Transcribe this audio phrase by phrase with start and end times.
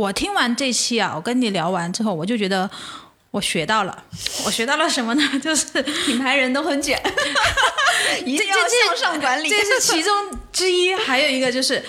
[0.00, 2.68] 我听完这期啊，我跟你聊完之后，我就觉得
[3.30, 4.04] 我学到了，
[4.46, 5.22] 我学到了什么呢？
[5.44, 6.98] 就是品牌人都很卷，
[8.24, 10.12] 一定要向上管理，这是其中
[10.50, 10.94] 之一。
[10.94, 11.84] 还有一个就是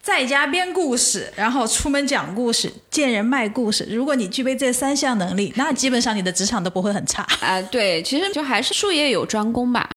[0.00, 3.84] 在家编故事，然后出门讲故事，见人卖故事。
[3.90, 7.60] 如果你具备这三项能力，那基本上你的职场都不会很差啊。
[7.62, 9.90] 对，其实就还是术业有专攻吧。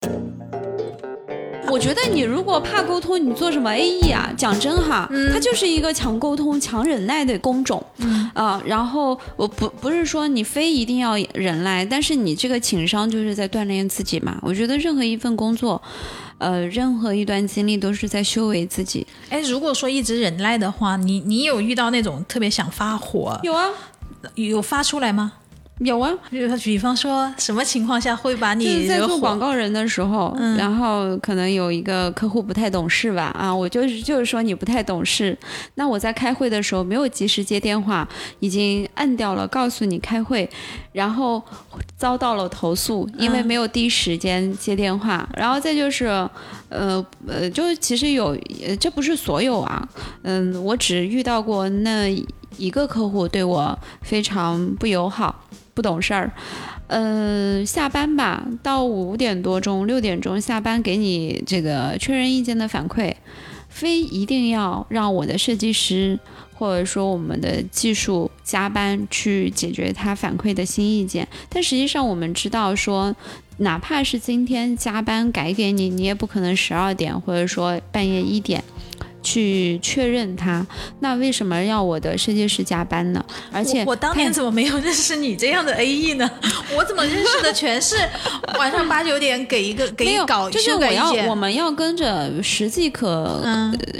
[1.72, 4.30] 我觉得你如果怕沟通，你做什么 A E 啊？
[4.38, 7.82] 讲真哈，它就是一个强沟通、强忍耐的工种。
[7.98, 14.38] 嗯啊，然后我不不是说你非一定要忍耐，但是你这个情商就是在锻炼自己嘛。
[14.42, 15.82] 我觉得任何一份工作，
[16.39, 19.07] 呃，任何一段经历都是在修为自己。
[19.29, 23.40] 哎，如果说一直忍耐的话，你你有遇到那种特别想发火？
[23.43, 23.70] 有啊，
[24.36, 25.34] 有发出来吗？
[25.84, 35.36] 有啊，就是比方说什么情况下会把你在做广告人的时候，然后可能有一个客户不太懂事吧，啊，我就是就是说你不太懂事，
[35.76, 38.08] 那我在开会的时候没有及时接电话，
[38.40, 40.48] 已经按掉了告诉你开会，
[40.92, 41.42] 然后
[41.98, 46.06] 遭到了投诉，因为没有第一时间接电话，然后再就是，
[46.70, 48.38] 呃呃，就其实有，
[48.80, 49.90] 这不是所有啊，
[50.22, 52.08] 嗯，我只遇到过那
[52.58, 55.44] 一个客户对我非常不友好。
[55.73, 56.31] 不懂事儿，
[56.88, 63.14] 呃，下班吧，到五点多钟、六点钟下班，给你这个确认意见的反馈，
[63.69, 66.19] 非一定要让我的设计师
[66.53, 71.27] 或者说我们的技术加班去解决他反馈的新意见。
[71.49, 73.16] 但实际上，我们知道说，
[73.58, 78.64] 哪怕是今天加班改给你，你也不可能十二点或者说半夜一点。
[79.23, 80.66] 去确认他，
[81.00, 83.23] 那为什么要我的设计师加班呢？
[83.52, 86.27] 而且我当年怎么没有认识你这样的 A E 呢？
[86.75, 87.95] 我怎么认识的全是
[88.58, 93.44] 晚上八九点给一个给你搞就是我要我们要跟着实际可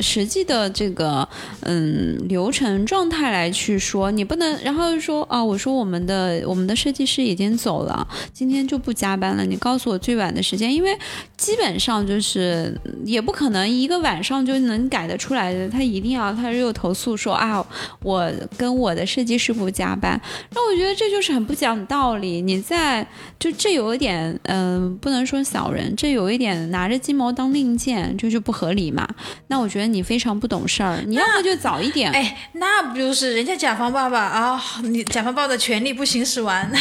[0.02, 1.28] 实际的这个
[1.62, 9.46] 嗯流程状态来去说，你不能然后说啊，我说我们的我们的设计师已经走了，今天就不加班了。
[9.46, 10.98] 你告诉我最晚的时间，因为
[11.38, 15.11] 基本上就是也不可能一个晚上就能改。
[15.18, 17.66] 出来的他一定要，他又投诉说啊，
[18.04, 20.20] 我跟我的设计师不加班，
[20.52, 22.42] 那我觉得这就是很不讲道理。
[22.42, 23.06] 你在
[23.40, 29.08] 就这有一点，嗯，不能说小人，这有一点拿着鸡毛当令箭，就是不合理嘛。
[29.48, 32.12] 那我觉得你非常不懂事儿，你要么就早一点。
[32.12, 34.62] 哎，那不就是人家甲方爸爸啊？
[34.84, 36.72] 你甲方爸爸的权利不行使完，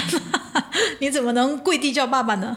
[1.00, 2.56] 你怎么能跪地叫爸爸呢？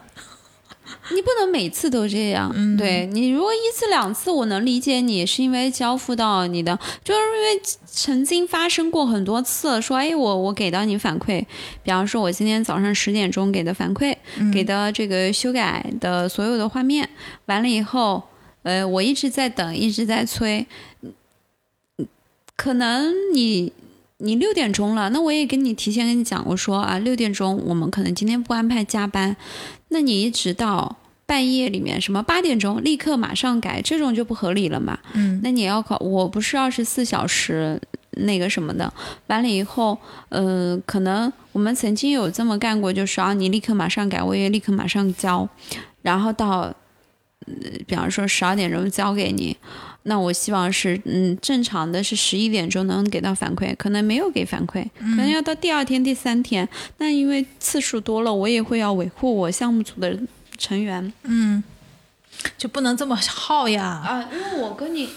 [1.11, 11.45] 你不能每次都这样，对你如果一次两次我能理解你，是因为交付到你的，就是因为曾经发生过很多次，说哎我我给到你反馈，
[11.83, 14.15] 比方说我今天早上十点钟给的反馈，
[14.53, 17.09] 给的这个修改的所有的画面
[17.47, 18.23] 完了以后，
[18.63, 20.65] 呃我一直在等，一直在催，
[22.55, 23.73] 可能你
[24.17, 29.35] 你六点钟了，那我也跟你提前跟你讲过说啊六点钟我们可能今天不安排加班。
[29.93, 34.97] 那你一直到半夜里面，什么八点钟立刻马上改，这种就不合理了嘛？
[35.13, 37.79] 嗯，那你要考，我不是二十四小时
[38.11, 38.91] 那个什么的，
[39.27, 39.97] 完了以后，
[40.29, 45.47] 呃，可能我们曾经有这么干过，就是啊，你立刻马上改，我也立刻马上交，
[46.01, 46.73] 然后到，
[47.87, 49.55] 比方说十二点钟交给你，
[50.03, 56.67] 那我希望是，嗯，正常的是十一点钟能给到反馈，可能没有给反馈，可能要到第二天、第三天。
[56.97, 60.19] 那因为次数多了，我也会要维护我项目组的
[60.57, 61.63] 成员，嗯，
[62.57, 63.83] 就不能这么耗呀。
[63.83, 65.07] 啊，因为我跟你，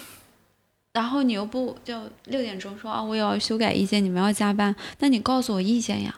[0.93, 6.15] 然后你又不就六点钟说啊，我要修改意见，你们要加班，那你告诉我意见呀。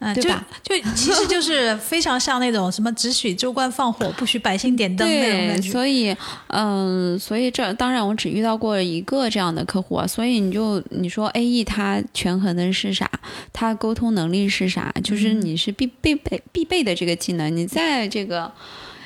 [0.00, 0.46] 嗯，对吧？
[0.62, 5.70] 就其实就是非常像那种什么只许州官放火，不许百姓点灯那种感觉。
[5.70, 6.16] 所以，
[6.48, 10.06] 嗯，所以这当然我只遇到过一个这样的客户啊。
[10.06, 13.10] 所以你就你说 A E 他权衡的是啥？
[13.52, 14.94] 他沟通能力是啥？
[15.02, 17.54] 就是你是必必备必备的这个技能。
[17.56, 18.52] 你在这个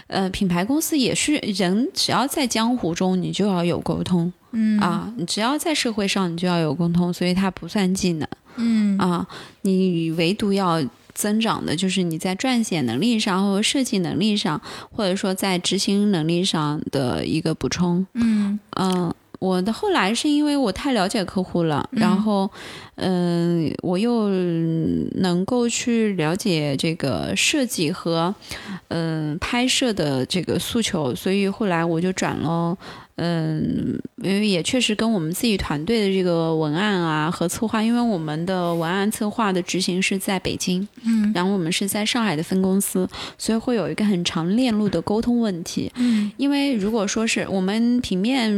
[0.09, 4.31] 呃品牌公司也是人，只要在江湖中，你就要有沟通。
[4.55, 8.29] 嗯啊，你只要在社会上，你就要有沟通，所以它不算技能。
[8.57, 9.27] 嗯啊，
[9.63, 10.83] 你唯独要
[11.15, 14.61] 增长的就是你在撰写能力上或设计能力上，
[14.91, 18.07] 或者说在执行能力上的一个补充。
[18.15, 22.51] 嗯嗯，我的后来是因为我太了解客户了，然后
[22.95, 28.35] 嗯，我又能够去了解这个设计和
[28.89, 32.77] 嗯拍摄的这个诉求，所以后来我就转了
[33.17, 45.93] 嗯，因为也确实跟我们自己团队的这个文案啊和策划，因为我们的文案策划的执行是在北京，嗯，然后我们是在上海的分公司，所以会有一个很长链路的沟通问题。
[45.97, 48.51] 嗯，因为如果说是我们平面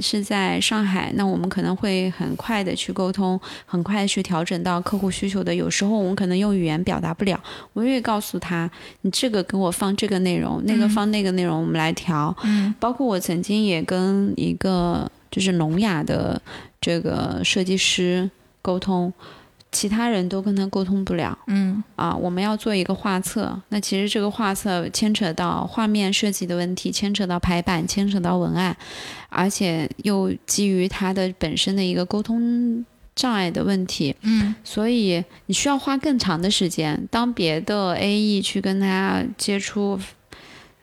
[0.00, 5.54] 是在上海，那我们可能会很快的去沟通，很快的去调整到客户需求的。
[5.54, 7.40] 有时候我们可能用语言表达不了，
[7.72, 8.70] 我也告诉他，
[9.00, 12.36] 你这个给我放这个内容，那个放那个内容，我们来调。
[12.44, 14.01] 嗯，包括我曾经也跟
[14.36, 16.40] 一个就是聋哑的
[16.80, 19.12] 这个设计师沟通，
[19.70, 21.36] 其他人都跟他沟通不了。
[21.46, 28.76] 嗯啊，我们要做一个画册，那其实这个画册牵扯到画面设计的问题，牵扯到排版，牵扯到文案，
[29.28, 32.84] 而且又基于他的本身的一个沟通
[33.14, 37.08] 障碍的问题，嗯所以你需要花更长的时间。
[37.10, 39.98] 当别的 AE 去跟他接触，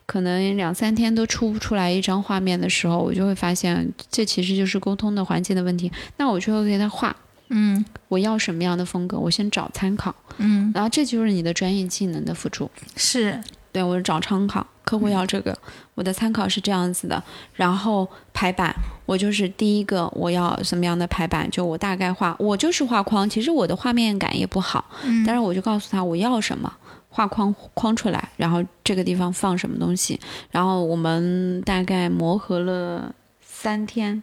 [0.09, 5.91] 可能两三天都出不出来一张画面的时候，我就会发现这其实就是沟通的环节的问题。
[6.17, 7.15] 那我就会给他画，
[7.49, 7.85] 嗯。
[8.07, 12.67] 我要什么样的风格，我先找参考，嗯，然后这就是你的专业技能的辅助。
[12.95, 13.39] 是，
[13.71, 15.55] 对我找参考，客户要这个，
[15.93, 17.23] 我的参考是这样子的，
[17.53, 18.75] 然后排版，
[19.05, 25.23] 我就是第一个我要什么样的排版，就我大概画，我就是画框，其实我的画面感也不好，嗯。
[25.23, 26.73] 但是我就告诉他我要什么，
[27.09, 30.19] 画框框出来，然后这个地方放什么东西，
[30.51, 34.21] 然后我们大概磨合了三天，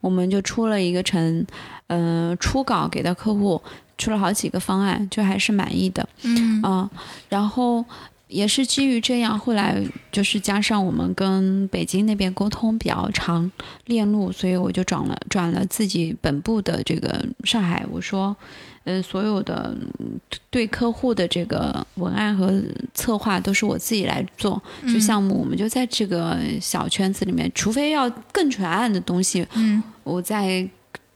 [0.00, 1.44] 我们就出了一个成，
[1.88, 3.60] 呃，初稿给到客户，
[3.98, 6.08] 出了好几个方案，就还是满意的。
[6.22, 6.62] 嗯。
[6.62, 6.90] 啊、
[7.28, 7.84] 然后
[8.28, 9.82] 也是基于这样，后来
[10.12, 13.50] 就是加上我们跟北京那边沟通比较长
[13.86, 18.36] 链路，所以我就转了转了自己本部的这个上海，我说，
[18.84, 20.18] 呃，所有的嗯
[20.50, 22.60] 对客户的这个文案和
[22.94, 24.60] 策划都是我自己来做，
[24.92, 30.68] 就项目我们就在这个小圈子里面，除非要更全案的东西，嗯我在。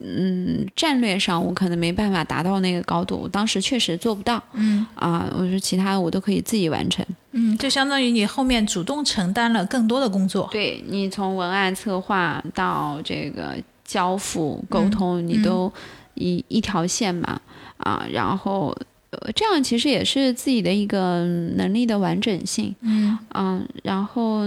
[0.06, 4.42] 嗯，战略上我可能没办法达到那个高度，我当时确实做不到。
[4.52, 7.06] 嗯啊，我说其他的我都可以自己完成。
[7.30, 10.46] 嗯，就相当于你后面主动承担了更多的工作。
[10.52, 15.72] 对你从文案策划到这个交付沟通，你都
[16.14, 17.40] 一、一条线嘛
[17.78, 18.76] 啊，然后
[19.10, 21.24] 呃这样其实也是自己的一个
[21.56, 22.74] 能力的完整性。
[22.80, 24.42] 嗯，嗯，然后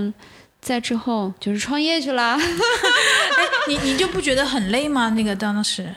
[0.60, 2.38] 再之后就是创业去了，
[3.68, 5.10] 你你就不觉得很累吗？
[5.10, 5.94] 那个当时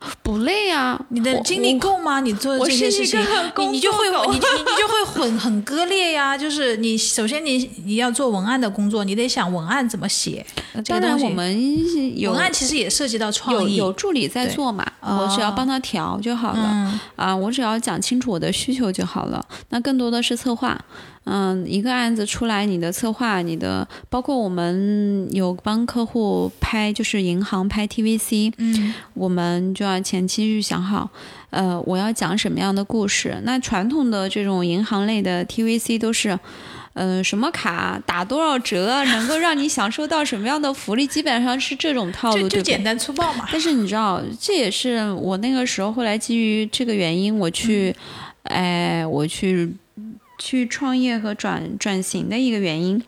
[0.22, 2.20] 不累啊，你的精力够吗？
[2.20, 3.20] 你做我这些事情
[3.58, 3.98] 你你就会
[4.28, 6.36] 你你你就会很很割裂呀。
[6.38, 10.44] 就是你首先你你要做文案的工作，你得想文案怎么写。
[10.84, 16.60] 这当然我们有文案其实也涉及到创意，有助理在做嘛，哦我只要帮他调就好了。
[16.64, 19.44] 嗯啊，我只要讲清楚我的需求就好了。
[19.70, 20.78] 那更多的是策划，
[21.24, 31.08] 嗯，一个案子出来，你的策划，你的包括我们有帮客户拍，就是银行拍 TVC，嗯我们就要前期预想好，
[31.48, 33.40] 呃，我要讲什么样的故事。
[33.44, 36.38] 那传统的这种银行类的 TVC 都是。
[36.92, 41.06] 呃，什么卡打多少折，能够让你享受到什么样的福利？
[41.06, 43.48] 基本上是这种套路，就简单粗暴嘛。
[43.52, 47.94] 但是你知道，这也是我那个时候后来基于这个原因，我去，
[48.42, 49.72] 哎、我去
[50.36, 53.00] 去创业和转转型的一个原因，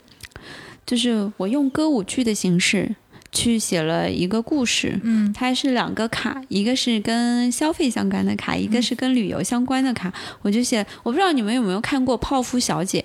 [0.86, 2.94] 就是我用歌舞剧的形式
[3.32, 5.00] 去写了一个故事。
[5.02, 10.12] 嗯它是两个卡，一个是跟消费相关的卡，一个是跟旅游相关的卡。
[10.42, 13.00] 我就写，我不知道你们有没有看过《泡芙小姐》。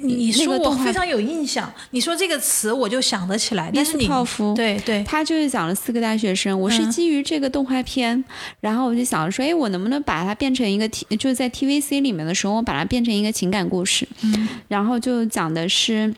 [0.00, 8.24] 你你说我非常有印象，你说这个词我就想得起来，但是你泡芙，对对，他就是讲了四个大学生，我是嗯基于这个动画片，
[8.60, 16.14] 然后我就想说，哎，我能不能把它变成一个 T，就是在 TVC 里面的时候，我把它变成一个情感故事，嗯然后就讲的是。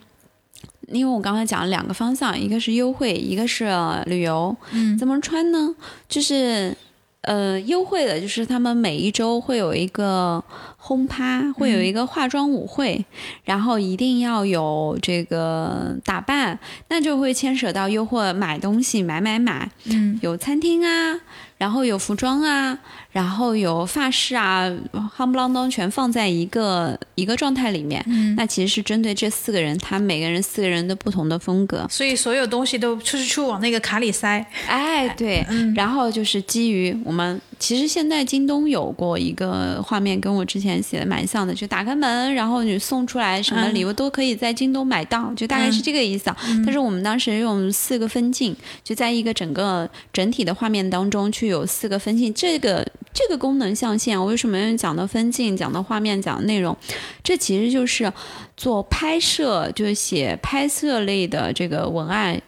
[0.89, 3.67] 因为我刚才讲了两个方向，一个是优惠，一个是
[4.07, 4.57] 旅游。
[4.73, 5.75] 嗯怎么穿呢？
[6.09, 6.77] 就是
[7.23, 10.45] 呃，优惠的，就是他们每一周会有一个
[10.77, 13.03] 轰趴，会有一个化妆舞会，
[13.45, 21.19] 然后一定要有这个打扮，那就会牵扯到优惠买东西，买买买，嗯有餐厅啊，
[21.57, 22.79] 然后有服装啊，
[23.15, 24.69] 然后有发饰啊，
[25.17, 28.05] 夯不啷当全放在一个一个状态里面。
[28.09, 31.87] 嗯，那其实是针对这四个人，他每个人四个人的不同的风格。
[31.89, 34.45] 所以所有东西都出出往那个卡里塞。
[34.67, 46.37] 哎，对，嗯然后就是基于我们，其实现在京东有过一个画面，跟我之前写的蛮像的，就打开门，然后你送出来什么嗯礼物都可以在京东买到，就大概是这个意思啊。
[46.65, 56.77] 但是我们当时用四个分镜，就在一个整个整体的画面当中去有四个分镜，这个这个功能象限，我为什么讲到分镜，讲到画面，讲内容，
[57.23, 58.13] 这其实就是
[58.57, 62.43] 做拍摄，就是写拍摄类的这个文案。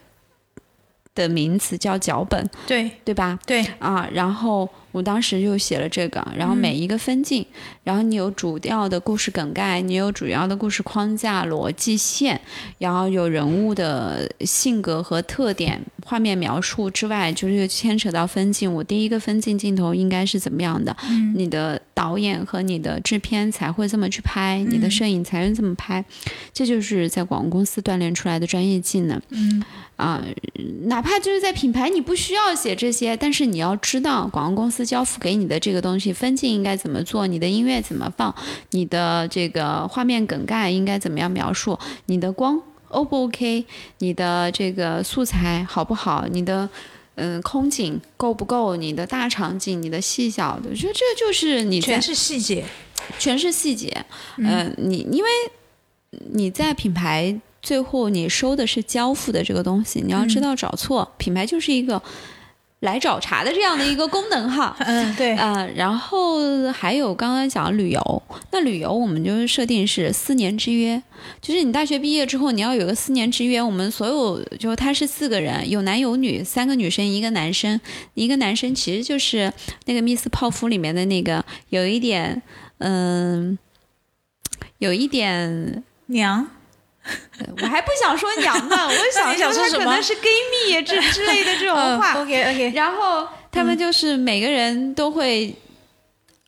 [1.15, 3.39] 的名词叫脚本，对对吧？
[3.47, 7.47] 对，啊，然后我当时就写了这个，然后每一个分镜，
[7.87, 12.41] 然后你有主要的故事梗概，你有主要的故事框架、逻辑线，
[12.79, 18.75] 然后有人物的性格和特点、画面描述之外，就是牵扯到分镜。
[18.75, 20.97] 我第一个分镜镜头应该是怎么样的？
[21.37, 26.05] 你的导演和你的制片才会这么去拍，你的摄影才能这么拍，
[26.53, 29.23] 这就是在广告公司锻炼出来的专业技能。
[29.31, 29.63] 嗯
[29.97, 30.23] 啊，
[30.89, 38.35] 哪怕就是在品牌，你不需要写这些，但是你要知道广告公司交付给你的这个东西，分镜应该怎么做，你的音乐怎么放，
[38.71, 43.65] 你的这个画面梗概应该怎么样描述，你的光 O 不 OK，
[43.99, 46.69] 你的这个素材好不好，你的
[47.17, 52.65] 嗯空景够不够，你的大场景，你的细小的，我觉得这就是你全是细节。
[53.19, 54.05] 全是细节。
[54.39, 55.29] 嗯、你因为
[56.33, 62.03] 你在品牌最后你收的是交付的这个东西，你要知道找错，品牌就是一个
[62.87, 64.75] 来找茬的这样的一个功能哈。
[64.81, 71.03] 嗯，对，呃，然后还有刚刚讲旅游，那旅游我们就是设定是四年之约，
[71.43, 73.61] 就是你大学毕业之后你要有个四年之约。
[73.61, 77.79] 我们所有就他是四个人，有男有女，三个女生一个男生，
[78.15, 79.53] 一个男生其实就是
[79.85, 82.41] 那个 Miss 泡芙里面的那个，有一点
[82.79, 83.59] 嗯、
[84.79, 85.83] 有一点。
[86.09, 86.47] 娘，
[87.63, 90.31] 我还不想说娘呢，我想 说什么他可能是 gay
[90.67, 92.15] 蜜之 之类的这种话。
[92.21, 95.55] OK OK，然后他们就是每个人都会。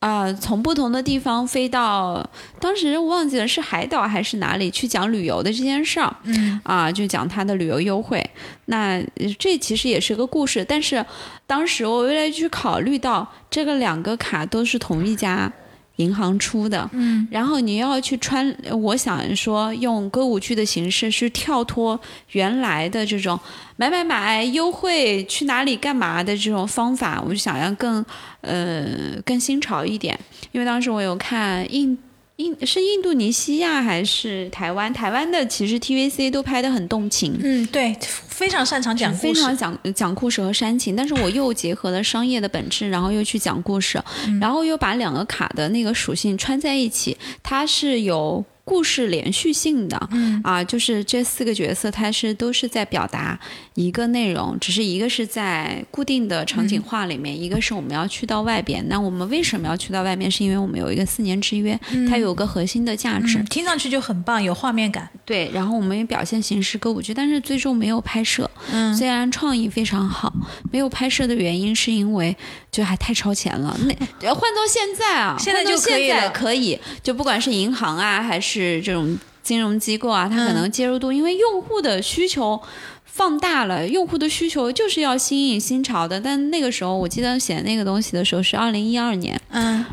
[0.00, 2.24] 啊、从不同的地方飞到，
[2.60, 8.24] 当时我忘记了是海岛还是哪里去讲旅游的这件事儿，嗯啊，就讲他的旅游优惠。
[8.66, 11.04] 那呃这其实也是个故事，但是
[11.48, 15.52] 当时我为了去考虑到这个两个卡都是同一家
[15.98, 22.00] 银行出的，嗯然后你要去穿，我想说用歌舞剧的形式去跳脱
[22.32, 23.38] 原来的这种
[23.76, 28.04] 买买买优惠去哪里干嘛的这种方法，我就想要更
[28.40, 28.86] 呃
[29.24, 30.18] 更新潮一点。
[30.52, 31.96] 因为当时我有看印
[32.38, 37.36] 印是印度尼西亚还是台湾，台湾的其实 TVC 都拍得很动情。
[37.42, 37.96] 嗯，对，
[38.28, 39.34] 非常擅长讲故事。
[39.34, 44.00] 非常讲讲故事和煽情，但是我又结合了商业的本质，然后又去讲故事，
[44.40, 53.38] 然后又把两个卡的那个属性穿在一起，它是有故事连续性的，嗯啊，就是这四个角色，它是都是在表达
[53.74, 58.86] 一个内容，只是一个是在固定的场景化里面，一个是我们要去到外边。
[58.88, 60.30] 那我们为什么要去到外面？
[60.30, 61.78] 是因为我们有一个四年之约，
[62.10, 63.38] 它有个核心的价值。
[63.38, 65.08] 嗯，听上去就很棒，有画面感。
[65.24, 68.50] 对，然后我们也表现形式歌舞剧，但是最终没有拍摄。
[68.70, 70.32] 嗯虽然创意非常好，
[70.70, 72.36] 没有拍摄的原因是因为
[72.70, 73.74] 就还太超前了。
[73.84, 73.94] 那
[74.26, 82.60] 呃 换到现在啊，现在就现在就可以可以，就不管是银行啊，还是这种金融机构啊，它可能介入度，因为用户的需求。
[83.04, 86.20] 放大了用户的需求，就是要新颖新潮的。
[86.20, 89.84] 但那个时候，我记得写那个东西的时候是二零一二年，嗯。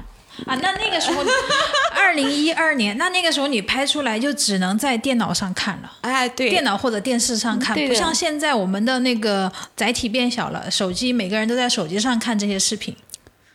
[0.46, 1.24] 啊，那那个时候，
[1.98, 12.96] 二零一二年，那那个时候你拍出来就只能在电脑上看了，哎，对电脑或者电视上看，不像现在我们的那个载体变小了，手机每个人都在手机上看这些视频。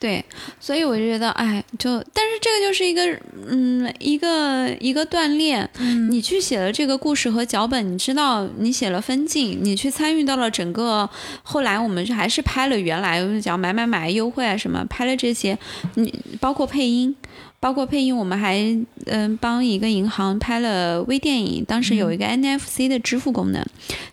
[0.00, 0.24] 对，
[0.58, 3.02] 所以我就觉得，哎，就但是这个就是一个，
[3.46, 5.68] 嗯，一个一个锻炼。
[5.78, 11.08] 嗯你去写了这个故事和脚本，你知道你写了分镜，你去参与到了整个。
[11.42, 15.58] 后来我们还是拍了原来我们讲买买买优惠啊什么，拍了这些，
[15.96, 17.14] 你包括配音。
[17.60, 18.58] 包括配音，我们还
[19.06, 23.62] 嗯、帮一个银行拍了微电影，当时有一个 NFC 的支付功能，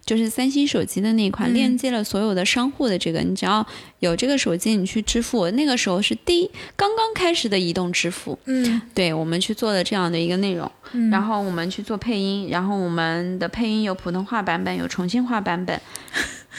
[0.06, 1.54] 就是三星手机的那一款，嗯。
[1.54, 3.66] 链接了所有的商户的这个，你只要
[4.00, 5.50] 有这个手机，你去支付。
[5.52, 8.82] 那个时候是第一刚刚开始的移动支付，嗯。
[8.94, 11.10] 对我们去做的这样的一个内容，嗯。
[11.10, 15.80] 然后我们去做配音，然后我们的配音有普通话版本，有重庆话版本，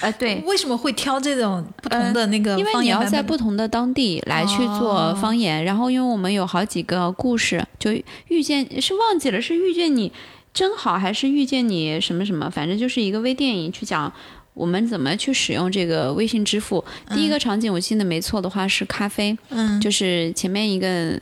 [0.00, 0.42] 呃，对。
[0.46, 3.22] 为什么会挑这种不同的那个因为你要在？
[3.28, 7.90] 不同的当地来去做哦方言，然后因为我们有好几个故事，就
[8.28, 10.10] 遇见是忘记了是遇见你
[10.54, 14.10] 真好还是遇见你什么什么，反正就是一个微电影去讲
[14.54, 16.82] 我们怎么去使用这个微信支付。
[17.10, 21.20] 第一个场景我记得没错的话是咖啡，嗯就是前面一个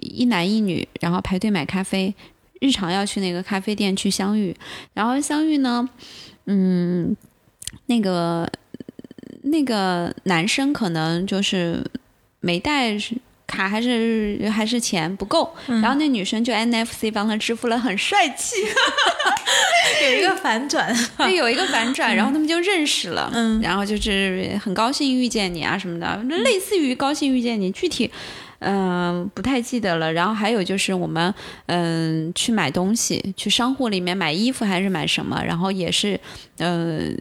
[0.00, 2.12] 一男一女，然后排队买咖啡，
[2.60, 4.56] 日常要去那个咖啡店去相遇，
[4.92, 5.88] 然后相遇呢，
[6.46, 7.16] 嗯，
[7.86, 8.48] 那个
[9.42, 11.84] 那个男生可能就是
[12.40, 12.96] 没带
[13.46, 18.56] 卡还是还是钱不够，嗯然后那女生就 NFC 帮他支付了，很帅气，
[20.04, 20.92] 有一个反转。
[21.18, 28.10] 对，有一个反转，然后他们就认识了，嗯然后就是很高兴遇见你啊什么的，类似于高兴遇见你，具体。
[28.60, 30.10] 嗯、不太记得了。
[30.10, 31.32] 然后还有就是我们
[31.66, 36.18] 嗯、去买东西，去商户里面买衣服还是买什么，然后也是
[36.58, 37.16] 嗯、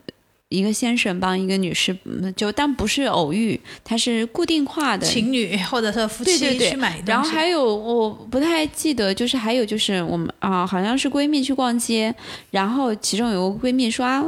[0.55, 12.13] 一个先生帮一个女士，嗯就但不是偶遇，他是固定化的情侣或者是夫妻对对对去买，然后还有我不太记得，就是还有就是我们啊、好像是闺蜜去逛街，
[12.51, 14.23] 然后其中有个闺蜜说啊。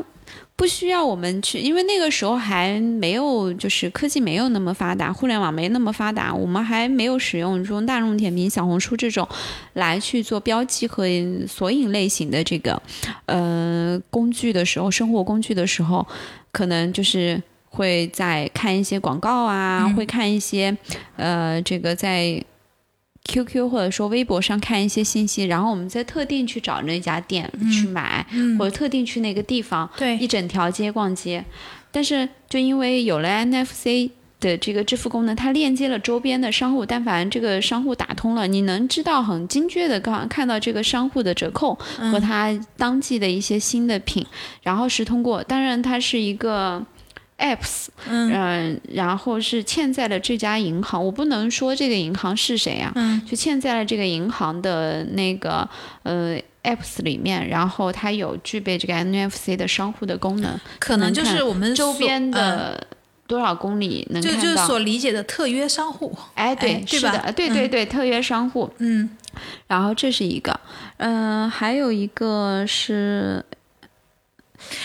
[0.57, 9.25] 不需要我们去，因为那个时候还没有，就是科技没有那么发达，互联网没那么发达，我们还没有使用这种大众点评、小红书这种
[9.73, 11.05] 来去做标记和
[11.47, 12.81] 索引类型的这个
[13.27, 16.05] 呃工具的时候，生活工具的时候，
[16.51, 20.75] 可能就是会在看一些广告啊，会看一些
[21.17, 22.43] 呃这个在
[23.27, 28.25] QQ 或者说微博上看一些信息，然后我们再特定去找那家店去买，
[28.57, 31.43] 或者特定去那个地方对一整条街逛街。
[31.91, 41.77] 但是就因为有了 NFC 的这个支付功能，它链接了周边的商户，但凡这个商户打通了，你能知道很精确的看看到这个商户的折扣
[42.12, 44.25] 和他当季的一些新的品，
[44.63, 46.86] 然后是通过，当然它是一个。
[47.38, 53.22] apps，嗯、然后是嵌在了这家银行，我不能说这个银行是谁啊，嗯。
[53.25, 55.67] 就嵌在了这个银行的那个
[56.03, 62.88] 呃 apps 里面，然后它有具备这个 NFC 的商户的功能，可能就是我们周边的
[63.27, 64.41] 多少公里能看到。
[64.41, 68.70] 就是所理解的特约商户，哎，对，是的，对对对，特约商户。
[68.79, 69.10] 嗯，
[69.67, 70.60] 然后这是一个，
[70.98, 73.44] 嗯、还有一个是，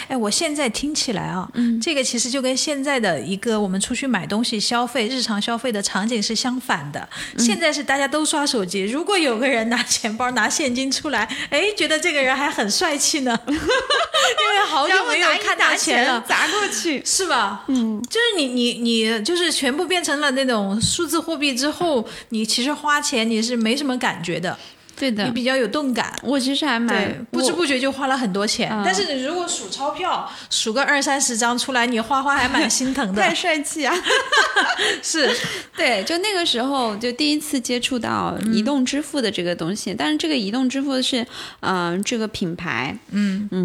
[0.08, 7.08] 哎，我现在听起来啊，嗯这个其实就跟现在的一个我们出去买东西消费、日常消费的场景是相反的。
[7.38, 16.22] 现在是大家都刷手机，如果有个人拿钱包、拿现金出来，哎，觉得这个人还很帅气呢， 因为好久没有看到钱了。
[16.28, 17.02] 砸过去。
[17.04, 17.64] 是吧？
[17.68, 24.56] 嗯，就是你你你就是全部变成了那种数字货币之后，你其实花钱你是没什么感觉的，
[25.02, 26.14] 对的，你比较有动感。
[26.22, 28.70] 我其实还蛮对，不知不觉就花了很多钱。
[28.70, 33.34] 嗯但是你如果数钞票，数个二三十张出来，你花花还蛮心疼的 太。
[33.34, 33.92] 帅气啊！
[35.02, 35.28] 是，
[35.76, 41.26] 对，就那个时候就第一次接触到移动支付的这个东西，但是这个移动支付是，
[41.60, 43.61] 嗯、这个品牌，嗯嗯，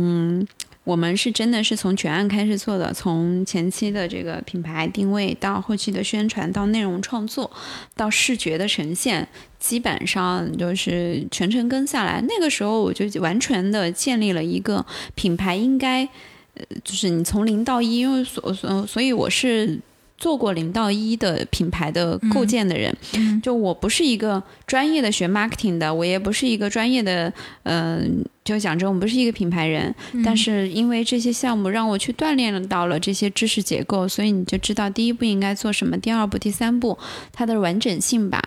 [0.87, 7.51] 我们是真的是从全案开始做的，从前期的这个品牌定位到后期的宣传，到内容创作，
[7.93, 9.27] 到视觉的呈现，
[9.59, 12.23] 基本上就是全程跟下来。
[12.25, 16.07] 那个时候我就完全的建立了一个品牌应该，
[16.53, 19.77] 呃，就是你从零到一，因为所所所以我是。
[20.17, 22.95] 做过零到一的品牌的构建的人，
[23.41, 27.31] 就我不是一个专业的学 marketing 的，我也不是一个专业的，
[27.63, 29.93] 嗯、就讲真，我不是一个品牌人，
[30.25, 36.97] 但是因为这些项目让我去锻炼到了这些知识结构，所以你就知道第一步应该做什么，第二步、第三步
[37.31, 38.41] 它的完整性吧，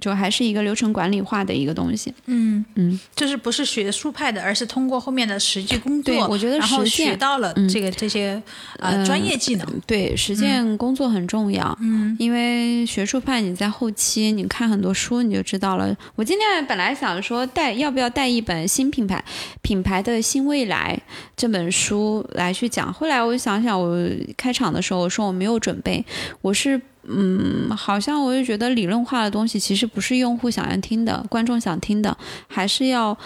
[0.00, 2.12] 就还是一个流程管理化的一个东西。
[2.26, 8.40] 嗯嗯，就是不是学术派的，而是通过后面的实际工作，对我觉得然后实践学到了这个、这些
[8.78, 9.66] 呃嗯专业技能。
[9.86, 11.76] 对，实践工作很重要。
[11.80, 15.94] 嗯，因为学术派你在后期你看很多书你就知道了。
[16.14, 19.22] 我今天本来想说带要不要带一本新品牌
[19.62, 20.98] 品牌的新未来
[21.36, 23.96] 这本书来去讲，后来我想想，我
[24.36, 26.04] 开场的时候我说我没有准备，
[26.40, 26.80] 我是。
[27.08, 32.16] 嗯，好像我就觉得理论化的东西其实不是用户想要听的，观众想听的，
[32.48, 33.16] 还是要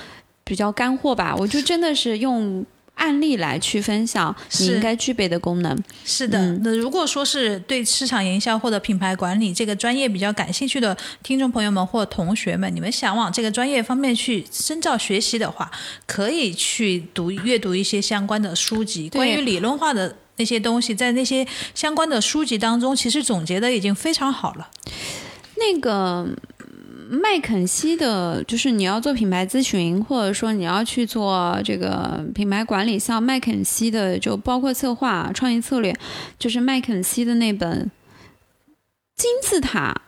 [0.44, 1.34] 比较干货吧。
[1.36, 2.64] 我就真的是用
[2.94, 5.78] 案例来去分享你应该具备的功能。
[6.04, 15.70] 是的，嗯那如果说是对市场营销或者品牌管理这个专业比较感兴趣的听众朋友们或同学们，你们想往这个专业方面去深造学习的话，
[16.06, 20.16] 可以去读阅读一些相关的书籍，关于理论化的。
[20.38, 24.70] 那些东西在那些相关的书籍当中，其实总结的已经非常好了。
[25.57, 26.27] 那个
[27.11, 35.94] 麦肯锡的，就是你要做品牌咨询，或者说你要去做这个品牌管理，像麦肯锡的，就包括策划、创意策略，
[36.38, 37.90] 就是麦肯锡的那本
[39.16, 40.03] 金字塔。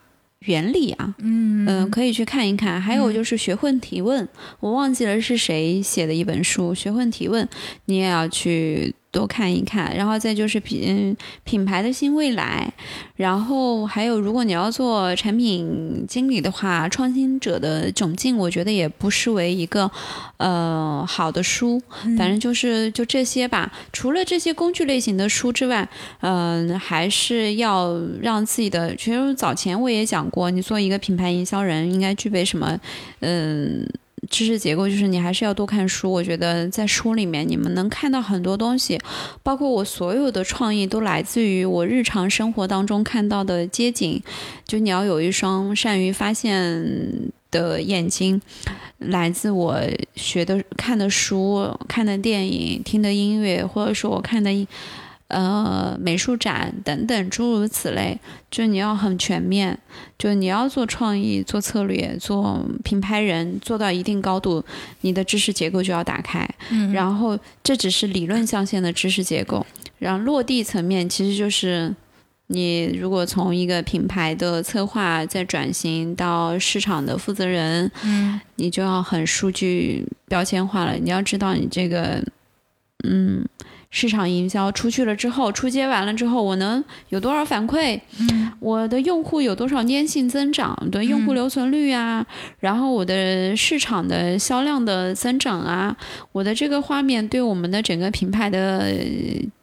[0.47, 2.81] 原理啊，嗯、呃、可以去看一看。
[2.81, 4.27] 还有就是学会提问，
[4.61, 7.47] 我忘记了是谁写的一本书，学会提问，
[7.85, 9.95] 你也要去多看一看。
[9.97, 12.73] 然后再就是品嗯品牌的新未来，
[13.17, 19.91] 然后还有，如果你要做产品经理的话，《创新者的窘境》我觉得也不失为一个
[20.39, 21.81] 呃好的书。
[22.17, 23.73] 反正就是就这些吧。
[23.93, 25.89] 除了这些工具类型的书之外，
[26.21, 28.95] 嗯、还是要让自己的。
[28.97, 32.79] 其实早前我也讲过，你做一个品牌营销人应该具备什么？
[33.21, 33.89] 嗯。
[34.29, 39.01] 知识结构就是你还是要多看书，我觉得在书里面你们能看到很多东西，
[39.43, 44.23] 包括我所有的创意都来自于我日常生活当中看到的街景，
[44.67, 48.41] 就你要有一双善于发现的眼睛，
[48.99, 49.81] 来自我
[50.15, 54.51] 学的、看的书、看的电影、听的音乐，或者说我看的
[55.31, 58.19] 呃美术展等等诸如此类，
[58.51, 59.79] 就你要很全面，
[60.19, 64.65] 就你要做创意、做策略、做品牌人，做到一定高度，
[65.01, 66.49] 你的知识结构就要打开。
[66.71, 69.65] 嗯，然后这只是理论象限的知识结构，
[69.99, 71.95] 然后落地层面其实就是
[72.49, 80.95] 你如果从一个品牌的策划再转型到市场的负责人，嗯，你就要很数据标签化了。
[80.95, 82.21] 你要知道你这个，
[83.05, 83.47] 嗯，
[83.91, 88.01] 市场营销出去了之后，出街完了之后，我能有多少反馈？
[88.21, 90.79] 嗯，我的用户有多少粘性增长？
[90.81, 92.25] 我的用户留存率啊，
[92.61, 95.97] 然后我的市场的销量的增长啊，
[96.31, 98.95] 我的这个画面对我们的整个品牌的呃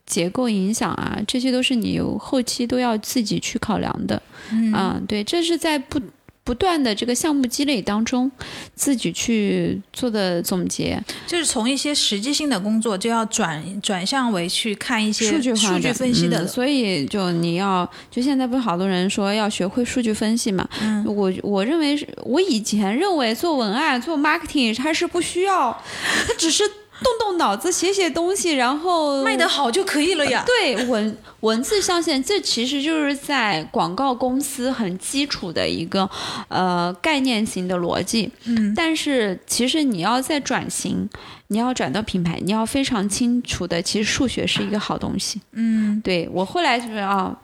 [0.05, 4.21] 结构影响啊，这些都是你后期都要自己去考量的。
[4.51, 6.01] 嗯啊，对，这是在不
[6.47, 8.31] 不断的这个项目积累当中，
[8.73, 10.97] 自己去做的总结。
[11.25, 20.65] 就是从一些实际性的工作，就要转转向为去看一些数据化的数据分析的嗯，所以就你要就现在不是好多人说要学会数据分析嘛？
[20.81, 25.77] 嗯我我认为是我以前认为做文案做 marketing 它是不需要，
[26.25, 26.63] 它只是
[27.03, 30.43] 动动脑子写写东西，然后卖得好就可以了呀。
[30.45, 36.09] 对文文字上线，这其实就是在广告公司很基础的一个
[36.47, 38.31] 呃概念型的逻辑。
[38.45, 41.07] 嗯，但是其实你要在转型，
[41.47, 45.39] 你要转到品牌，你要非常清楚的，其实数学是一个好东西。
[45.51, 47.35] 嗯，对我后来就是啊，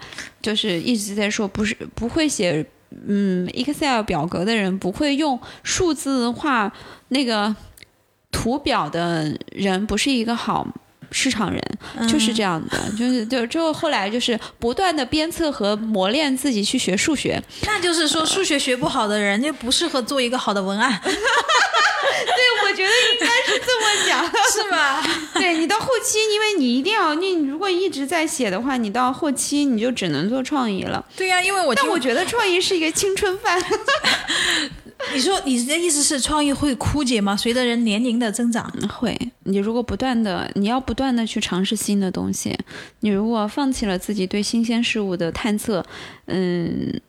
[0.42, 2.66] 就是一直在说，不是不会写
[3.08, 6.74] 嗯 Excel 表格的人，不会用数字化
[7.10, 7.56] 那个
[8.34, 10.67] 图表的人，不是一个好。
[11.15, 11.62] 市场人
[12.10, 21.13] 就是这样的，就是就就后来就是不断的鞭策和磨练自己去学数学，那就是说数学学不好的人就不适合做一个好的文案， 对，
[22.65, 24.26] 我觉得应该是这么讲。
[24.52, 25.04] 是吧？
[25.36, 31.06] 对你到后期，因为你一定要，你如果一直在写的话，你到后期你就只能做创意了。
[31.15, 33.62] 对呀、因为我但我觉得创意是一个青春饭。
[35.12, 37.36] 你说你的意思是创意会枯竭吗？
[37.36, 42.58] 随着人年龄的增长，会，你如果不断的，你要不断的去尝试新的东西，
[43.02, 45.86] 你如果放弃了自己对新鲜事物的探测，
[46.28, 47.02] 嗯，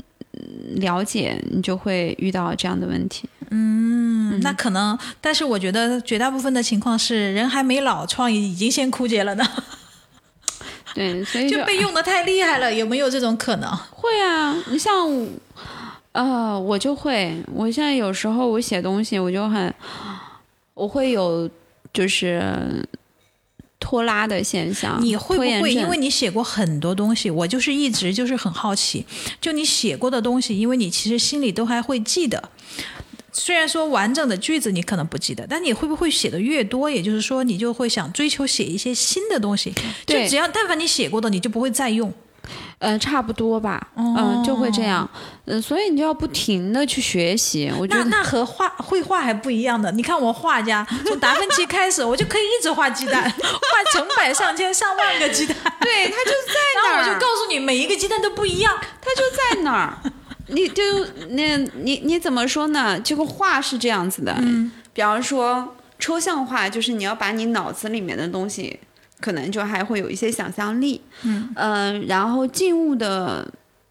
[0.76, 3.28] 了解，你就会遇到这样的问题。
[3.50, 9.46] 嗯，那可能，但是我觉得绝大部分的情况是人还没老，创意已经先枯竭了呢，
[10.94, 13.70] 对，所以 就被用的太厉害了，有没有这种可能？
[13.90, 14.92] 会啊，你像，
[16.14, 19.74] 呃，我就会，我现在有时候我写东西，我就很，
[20.72, 21.50] 我会有
[21.92, 22.40] 就是
[23.80, 24.96] 拖拉的现象。
[25.02, 25.72] 你会不会？
[25.74, 29.04] 因为你写过很多东西，我就是一直就是很好奇，
[29.40, 32.50] 就你写过的东西，因为你其实心里都还会记得。
[33.32, 39.72] 虽然说完整的句子你可能不记得，但你会不会写的越多，也就是说你就会想追求写一些新的东西。
[40.06, 42.14] 就对只要但凡你写过的，你就不会再用。
[42.84, 45.08] 呃，差不多吧，哦嗯、就会这样，
[45.46, 47.72] 嗯、所以你就要不停的去学习。
[47.78, 49.90] 我觉得那那和画绘画还不一样的。
[49.92, 55.56] 你看我画家，从达芬奇开始，我就可以一直画鸡蛋， 画成百上千上万个鸡蛋。
[55.80, 58.76] 对，它就在 然后那儿，我就告诉你，每一个鸡蛋都不一样。
[59.00, 59.22] 它就
[59.56, 59.98] 在那儿。
[60.48, 60.82] 你就
[61.30, 63.00] 那，你你怎么说呢？
[63.00, 68.78] 这个画是这样子的，嗯比方说抽象画，就是你要把你脑子里面的东西，
[69.24, 73.50] 可能就还会有一些想象力，嗯呃然后静物的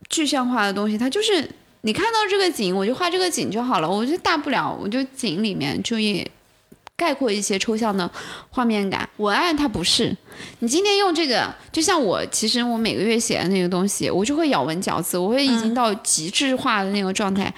[0.09, 1.49] 具象化的东西，它就是
[1.81, 6.29] 你看到这个景，我就画这个景就好了，我就大不了我就景里面就也
[6.95, 8.07] 概括一些抽象的
[8.51, 9.09] 画面感。
[9.17, 10.15] 文案它不是，
[10.59, 17.45] 你今天用这个，就像我其实我每个月写的那个东西，我就会咬文嚼字，我会已经到极致化的那个状态。
[17.45, 17.53] 嗯，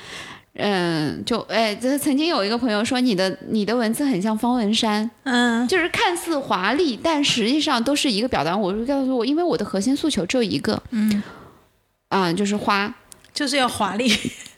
[1.25, 8.55] 就哎，这曾经有一个朋友说你的你的文字很像方文山，嗯就是看似华丽，但实际上都是一个表达。
[8.55, 11.21] 我就告诉我，因为我的核心诉求只有一个，嗯，
[12.07, 12.93] 啊、就是花，
[13.33, 14.09] 就是要华丽。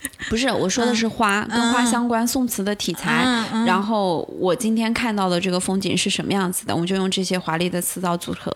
[0.30, 3.26] 不是我说的是花，跟花相关宋词的题材。
[3.66, 8.52] 然后我今天看到的这个风景是什么样子的，我就用这些华丽的词藻组合，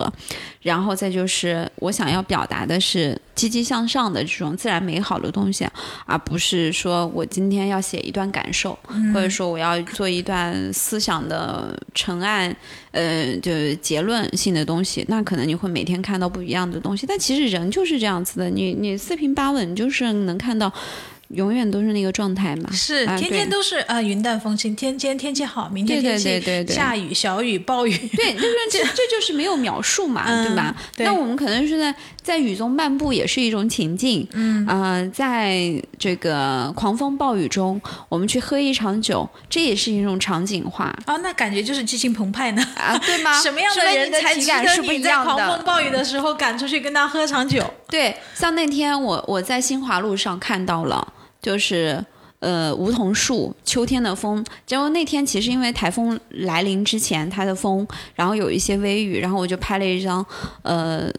[0.60, 5.66] 然后再就是我想要表达的是积极向上的这种自然美好的东西，
[6.04, 8.78] 而不是说我今天要写一段感受，
[9.14, 12.54] 或者说我要做一段思想的陈案，
[12.90, 17.06] 呃，就是结论性的东西，那可能你会每天看到不一样的东西。
[17.06, 20.72] 但其实人就是这样子的，你你四平八稳，就是能看到。
[21.32, 22.70] 永远都是那个状态嘛。
[22.72, 24.74] 是，天天都是啊，云淡风轻。
[24.74, 27.96] 天今天天气好，明天天气下雨、小雨、暴雨。
[28.16, 30.74] 对，就是 这这就是没有描述嘛，对吧？
[30.98, 34.26] 那我们可能是在在雨中漫步，也是一种情境。
[34.32, 40.94] 嗯啊，在这个狂风暴雨中，我们去喝一场酒，这也是一种场景化。
[41.06, 42.62] 啊，那感觉就是激情澎湃呢？
[42.76, 43.32] 啊，对吗？
[43.42, 47.62] 什么样的人才值得你在狂风暴雨的时候赶出去跟他喝场酒？
[47.88, 52.02] 对，像那天我我在新华路上看到了，就是
[52.38, 54.42] 呃梧桐树，秋天的风。
[54.64, 60.24] 结果那天其实因为台风来临之前，它的风，然后有一些微雨，然后我就拍了一张
[60.62, 61.12] 呃。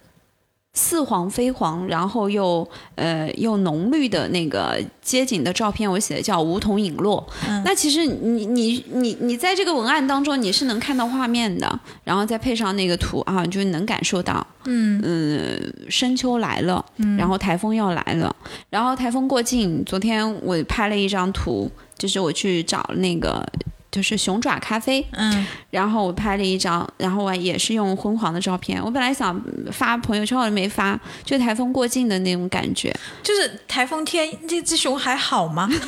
[0.76, 7.24] 似黄非黄，然后又呃又浓绿的那个街景的照片，我写的叫梧桐影落。
[7.64, 16.84] 那其实你你你你在这个文案当中你是能看到画面的，然后再配上那个图啊，就能感受到，嗯嗯，深秋来了，
[17.20, 18.36] 然后台风要来了，
[18.72, 23.48] 然后台风过境，昨天我拍了一张图，就是我去找那个。
[23.94, 28.84] 就是熊爪咖啡，嗯，然后我拍了一张，然后我也是用昏黄的照片。
[28.84, 29.40] 我本来想
[29.72, 32.92] 发朋友圈，我没发，就台风过境的那种感觉。
[33.22, 35.70] 就是台风天，这只熊还好吗？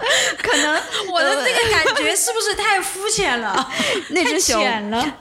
[0.42, 3.68] 可能我的这个感觉是不是太肤浅了？
[4.10, 4.62] 那只熊，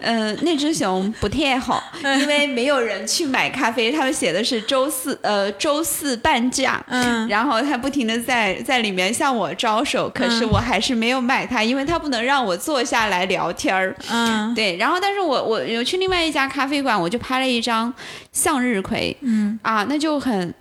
[0.02, 3.92] 呃，那只熊不太好，因为没有人去买咖啡。
[3.92, 11.62] 他们写的是周四，呃，周四半价，嗯，然后他不停的在在里面向我招手，可是我还是没有买它。
[11.62, 17.94] 因为它不能让我坐下来聊天儿，嗯，对，然后但是我我有去另外一家咖啡馆，我就拍了一张
[18.34, 20.54] 向日葵，嗯啊，那就很，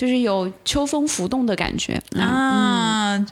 [0.00, 3.22] 就是有秋风浮动的感觉啊。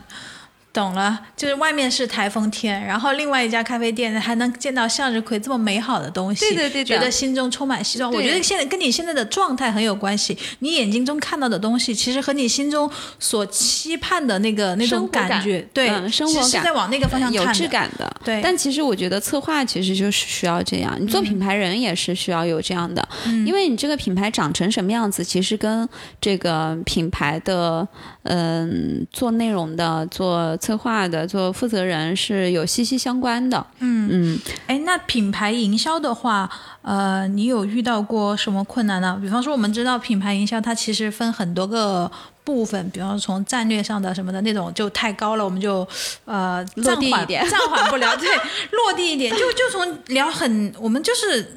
[0.78, 8.12] 懂了，就是外面是台风天，然后另外一家咖啡店还能见到向日葵这么美好的东西，对对对，觉得心中充满希望。
[8.12, 12.88] 我觉得现在跟你现在的状态很有关系，你眼睛中看到的东西，其实和你心中
[13.18, 15.42] 所期盼的那个那种感。
[15.42, 16.62] 觉，对，生活感。
[16.62, 18.08] 在往那个方向有质感的。
[18.24, 23.08] 对，但其实我觉得策划其实就是需要这样，你做品牌人也是需要有这样的，
[23.44, 25.88] 因为你这个品牌长成什么样子，其实跟
[26.20, 27.86] 这个品牌的
[28.22, 30.56] 嗯做内容的做。
[30.68, 33.64] 策划的做负责人是有息息相关的。
[33.78, 36.50] 嗯嗯，哎，那品牌营销的话，
[36.82, 39.18] 呃，你有遇到过什么困难呢？
[39.22, 42.10] 比方说，我们知道品牌营销它其实分很多个
[42.44, 45.88] 部分，比方说从战略上的什么的那种就太高了，我们就
[46.26, 48.14] 呃落地一点，暂缓不了。
[48.20, 48.28] 对，
[48.72, 51.56] 落地一点，就就从聊很，我们就是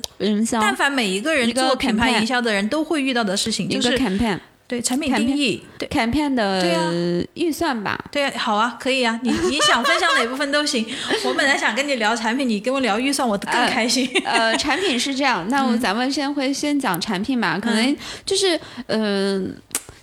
[0.53, 4.39] 但凡每一个人做品牌营销的人都会遇到的事情，就是 campaign。
[4.71, 7.99] 对产品定义，对 campaign 的预算吧。
[8.09, 10.85] 对啊，好啊，可以啊，你你想分享哪部分都行。
[11.27, 14.09] 我本来想跟你聊产品，你跟我聊预算，我更开心。
[14.23, 17.93] 呃，产品是这样，那我咱们先会先讲产品吧，可能
[18.25, 18.57] 就是
[18.87, 19.53] 嗯。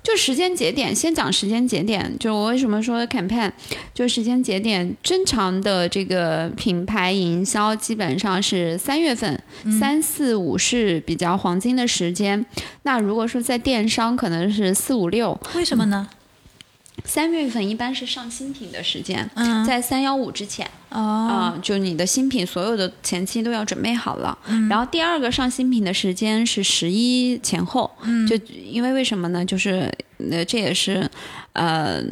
[0.02, 2.16] 就时间节点，先讲时间节点。
[2.18, 3.50] 就我为什么说 campaign，
[3.92, 9.40] 就时间节点，正常的这个品牌营销基本上是三月份，
[9.78, 12.44] 三四五是比较黄金的时间。
[12.82, 15.38] 那如果说在电商，可能是四五六。
[15.54, 16.08] 为什么呢？
[17.04, 19.28] 三月份一般是上新品的时间，
[19.66, 24.36] 在三幺五之前，啊，就你的新品所有的前期都要准备好了。
[24.68, 27.90] 然后第二个上新品的时间是十一前后，
[28.28, 29.44] 就因为为什么呢？
[29.44, 29.92] 就是
[30.30, 31.10] 呃，这也是
[31.52, 32.02] 呃。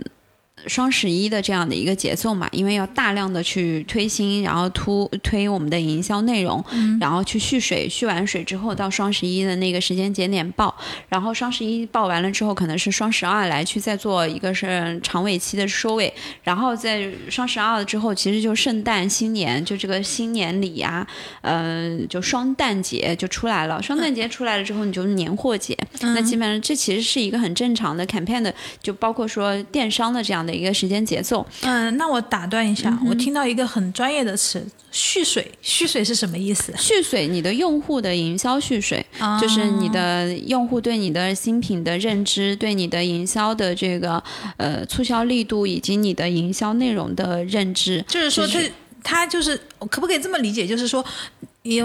[0.67, 6.63] 双十一的这样的一个节奏嘛，因为要大量的去推新，然后突推我们的营销内容，
[7.01, 10.75] 然后去蓄水，蓄完水之后到双十一的那个时间节点报，
[11.09, 21.07] 然后双十一报完了之后，可能是双十二来去再做一个是长尾期的收尾，然后在双十二之后，其实就圣诞新年，就这个新年礼呀，
[21.43, 28.53] 嗯，就双旦节就出来了，双旦节出来了之后，你就是年货节，那基本上这其实是一个很正常的 campaign 的，
[28.83, 30.56] 就包括说电商的这样的。
[30.57, 36.73] 一个时间节奏，嗯，那我打断一下，我听到一个很专业的词“蓄水”，蓄水是什么意思？
[36.79, 39.05] 蓄水，你的用户的营销蓄水，
[39.41, 44.23] 就是你的用户对你的新品的认知，对你的营销的这个
[44.57, 48.03] 呃促销力度以及你的营销内容的认知。
[48.09, 48.61] 就是说，他
[49.03, 49.57] 他就是
[49.91, 50.67] 可不可以这么理解？
[50.67, 51.05] 就是说，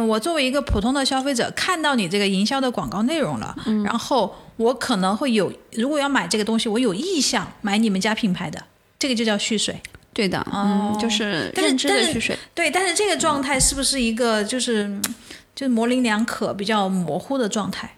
[0.08, 4.34] 我作为一个普通的消费者，看到你这个营销的广告内容了，然后。
[4.58, 8.64] 我可能会有，如果要买这个东西，我有意向买你们家品牌的，
[9.00, 9.82] 这个就叫蓄水。
[10.14, 12.38] 对的，嗯，就是认知的蓄水。
[12.54, 15.00] 对，但是这个状态是不是一个就是
[15.56, 17.96] 就是模棱两可、比较模糊的状态？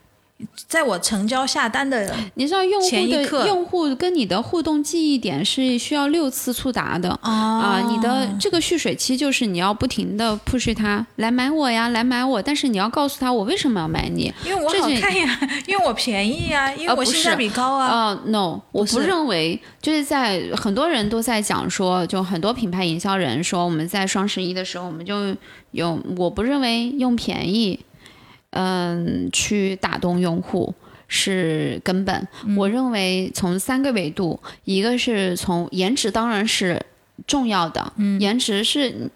[0.68, 17.86] 在我成交下单的，你知道用户的用户跟你的互动记忆点是需要六次触达的啊，你的这个蓄水期就是你要不停的 push 他来买我呀，来买我，但是你要告诉他我为什么要买你，因为我好看呀， 因为我便宜呀，因为我性价比高啊。
[17.86, 25.34] 啊，no，我不认为，就是在很多人都在讲说，就很多品牌营销人说我们在双十一的时候我们就
[25.70, 27.78] 用，我不认为用便宜。
[28.54, 30.72] 嗯，去打动用户
[31.08, 32.28] 是根本。
[32.56, 36.80] 我认为从三个维度，一个是从颜值，当然是
[37.26, 37.92] 重要的。
[37.96, 39.10] 嗯，颜值是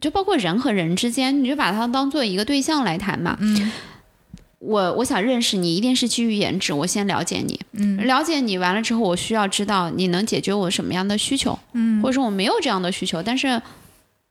[0.00, 3.36] 就包括人和人之间，你就把它当做一个对象来谈嘛。
[3.40, 3.70] 嗯，
[4.58, 6.72] 我我想认识你，一定是基于颜值。
[6.72, 13.60] 我先了解你，嗯，了解你完了之后，我需要知道你能解决我什么样的需求，嗯，或者说我没有这样的需求，但是。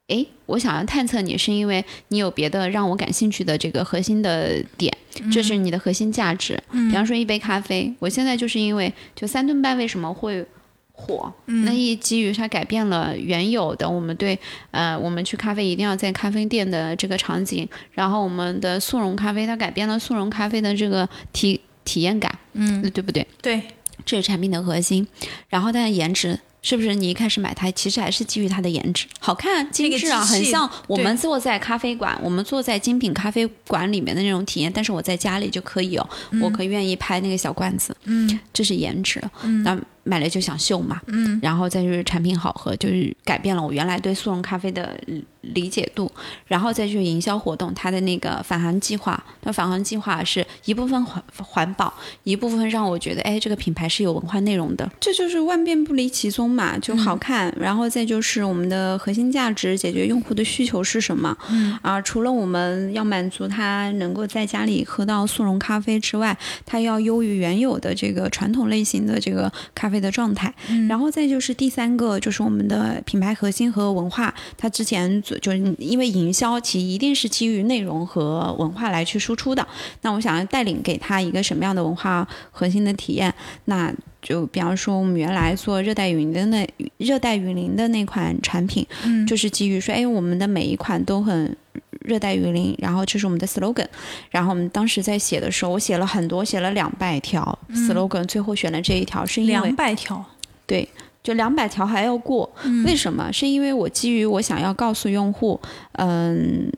[0.08, 4.96] 哎，我想要探测你，是因为你有别的让我感兴趣的这个核心的点，
[5.32, 6.58] 这是你的核心价值。
[6.72, 10.46] 比方说一杯咖啡，我现在就是因为就三顿半为什么会
[10.94, 11.34] 火？
[11.46, 14.40] 那一基于它改变了原有的我们对
[14.72, 23.28] 呃我们去咖啡一定要在咖啡店的这个场景，然后我们的速溶咖啡它改变了速溶咖啡的这个体体验感，嗯，对不对？
[23.42, 23.62] 对，
[24.06, 25.06] 这是产品的核心，
[25.50, 26.40] 然后它的颜值。
[26.68, 34.70] 是不是你一开始买它，其实还是基于它的颜值好看、精致啊，很像我们坐在咖啡馆，我们坐在精品咖啡馆里面的那种体验。
[34.70, 36.10] 但是我在家里就可以哦，
[36.42, 39.80] 我可以愿意拍那个小罐子，嗯，这是颜值，嗯，那。
[40.08, 44.98] 买了就想秀嘛，嗯，然后再就是产品好喝，就是改变了我原来对速溶咖啡的
[45.42, 46.10] 理解度，
[46.46, 51.94] 然后再去营销活动，它的那个返航计划，它返航计划是一部分环环保，
[52.24, 61.78] 一部分让我觉得，哎，这个品牌是有文化内容的，这就是万变不离其宗嘛，就好看，然后再就是我们的核心价值，解决用户的需求是什么，嗯。
[61.82, 69.97] 啊，除了我们要满足他能够在家里喝到速溶咖啡之外，它要优于原有的这个传统类型的这个咖啡。
[70.00, 70.54] 的状态，
[70.88, 74.34] 然后再就是第三个，就是我们的品牌核心和文化。
[74.58, 79.68] 它之前就是因为营销，其一定是基于内容和文化来去输出的。
[80.02, 83.34] 那我想要带领给他一个什么样的文化核心的体验？
[83.66, 83.94] 那
[84.28, 91.56] 就比方说，我们原来做热带雨林的那热带雨林的那款产品，嗯，就是基于说，哎，我们的每一款都很。
[92.02, 93.86] 热带雨林，然后这是我们的 slogan，
[94.30, 100.24] 然后我们当时在写的时候，我写了很多，写了两百条 slogan，最后选了这一条，是因为两百条，
[100.66, 100.88] 对，
[101.22, 102.50] 就两百条还要过，
[102.86, 103.30] 为什么？
[103.34, 105.60] 是因为我基于我想要告诉用户，
[105.94, 106.72] 嗯，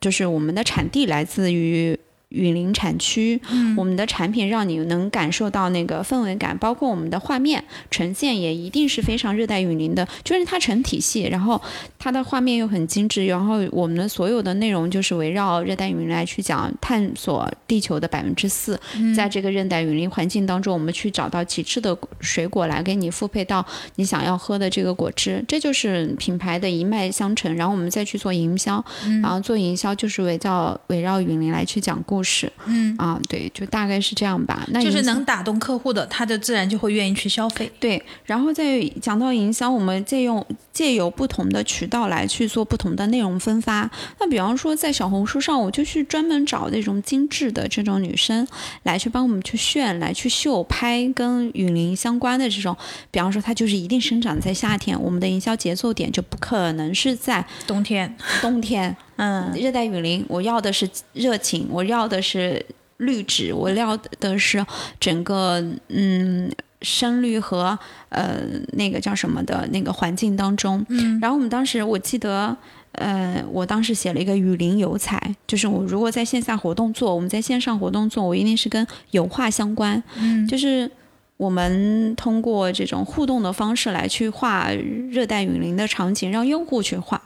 [0.00, 1.98] 就是我们的产地来自于。
[2.30, 3.40] 雨林产区，
[3.76, 11.60] 我们的产品让你能感受到那个氛围感，包括我们的画面呈现也一定是非常热带雨林的，就是它成体系，然后
[11.98, 18.78] 它的画面又很精致，然后我们的所有的内容就是围绕热带雨林来去讲，探索地球的百分之四，
[19.14, 28.84] 在这个热带雨林环境当中，我们去找到极致的水果来给你复配到你想要喝的这个果汁，这就是品牌的一脉相承，然后我们再去做营销，
[29.22, 32.15] 然后做营销就是围绕围绕雨林来去讲故。
[32.16, 34.64] 故事，嗯啊，对，就大概是这样吧。
[34.68, 37.70] 那就是能打动客户的，他就自然就会愿意去消费。
[37.78, 43.90] 对，然后再讲到营销，我们借用借由不同的渠道来去做不同的内容分发。
[44.18, 48.48] 那比方说，在小红书上，我就去专门找那种精致的这种女生
[48.84, 52.74] 来去帮我们去炫，来去秀拍跟雨林相关的这种。
[53.10, 58.16] 比方说，它就是一定生长在夏天，我们的营销节奏点就不可能是在冬天。
[58.40, 58.96] 冬天。
[59.16, 62.64] 嗯，热带雨林，我要的是热情，我要的是
[62.98, 64.64] 绿植，我要的是
[65.00, 66.50] 整个嗯
[66.82, 67.78] 深绿和
[68.10, 68.40] 呃
[68.72, 70.84] 那个叫什么的那个环境当中。
[70.88, 72.56] 嗯，然后我们当时我记得，
[72.92, 80.02] 呃，我当时写了一个雨林油彩，就是我如果在线下活动做，我们在线上活动做，我一定是跟油画相关。
[80.16, 80.90] 嗯，就是。
[81.36, 84.70] 我们通过这种互动的方式来去画
[85.10, 87.20] 热带雨林的场景，让用户去画，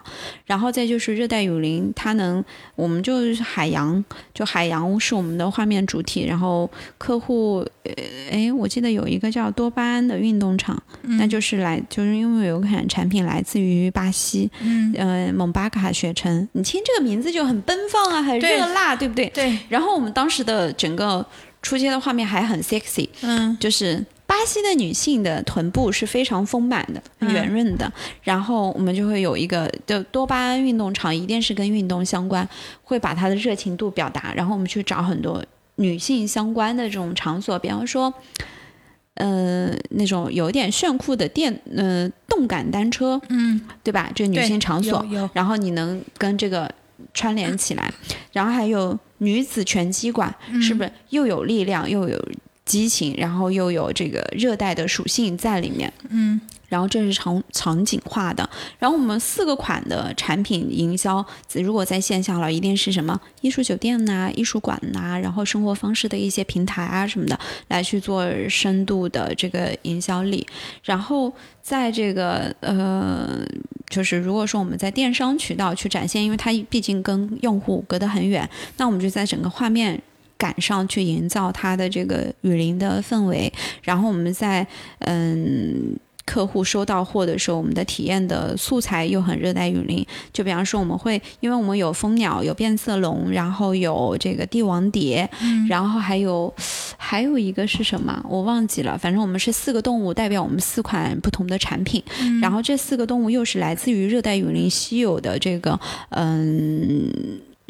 [0.45, 2.45] 然后再就是热带雨林，它能，
[2.75, 6.69] 我们就是海洋，就海洋是我们的画面主体，然后
[6.99, 7.93] 客户，呃，
[8.33, 19.29] 哎，我记得有一个叫多巴胺的运动场，那就是来，就是因为有款产品来自于巴西，嗯，呃，蒙巴卡雪城，你听这个名字就很奔放啊，很热辣，对不对？
[19.29, 19.57] 对。
[19.69, 21.25] 然后我们当时的整个。
[21.63, 27.93] 出街的画面还很 sexy，嗯，就是巴西的女性的臀部是非常丰满的、圆润的，
[28.23, 32.49] 然后我们就会有一个就多巴胺运动场，一定是跟运动相关，
[32.83, 35.45] 会把她的热情度表达，然后我们去找很多
[35.77, 38.13] 女性相关的这种场所，比方说，
[39.15, 44.11] 呃，那种有点炫酷的电，呃，动感单车，嗯，对吧？
[44.15, 46.73] 这女性场所，然后你能跟这个
[47.13, 47.93] 串联起来，
[48.33, 48.99] 然后还有。
[49.21, 52.29] 女子拳击馆，是不是又有力量又有
[52.65, 55.93] 激情，然后又有这个热带的属性在里面？
[56.11, 56.41] 嗯。
[56.71, 61.23] 然后这是场场景化的，然后我们四个款的产品营销，
[61.57, 67.39] 如果在线下了，一定是什么艺术酒店呐、艺术馆呐，然后生活方式的一些平台啊什么的，
[67.69, 70.47] 来去做深度的这个营销力。
[70.85, 73.45] 然后在这个呃，
[73.89, 80.01] 就是如果说我们在电商渠道去展现，因为它毕竟跟用户隔得很远，那我们就在整个画面
[80.39, 84.65] 感上去营造它的这个雨林的氛围，然后我们在
[85.01, 85.99] 嗯。
[86.25, 90.07] 客户收到货的时候，我们的体验的素材又很热带雨林。
[90.33, 95.29] 就比方说，我们会，因为我们有蜂鸟，有变色龙，然后有这个帝王蝶，
[95.69, 96.53] 然后还有
[96.97, 98.97] 还有一个是什么，我忘记了。
[98.97, 102.03] 反正我们是四个动物，代表我们四款不同的产品。
[102.41, 105.79] 然后这四个动物又是来自于热带雨林稀有的这个，
[106.11, 107.11] 嗯，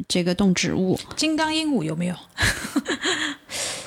[0.06, 0.98] 这个动植物。
[1.16, 2.14] 金刚鹦鹉有没有？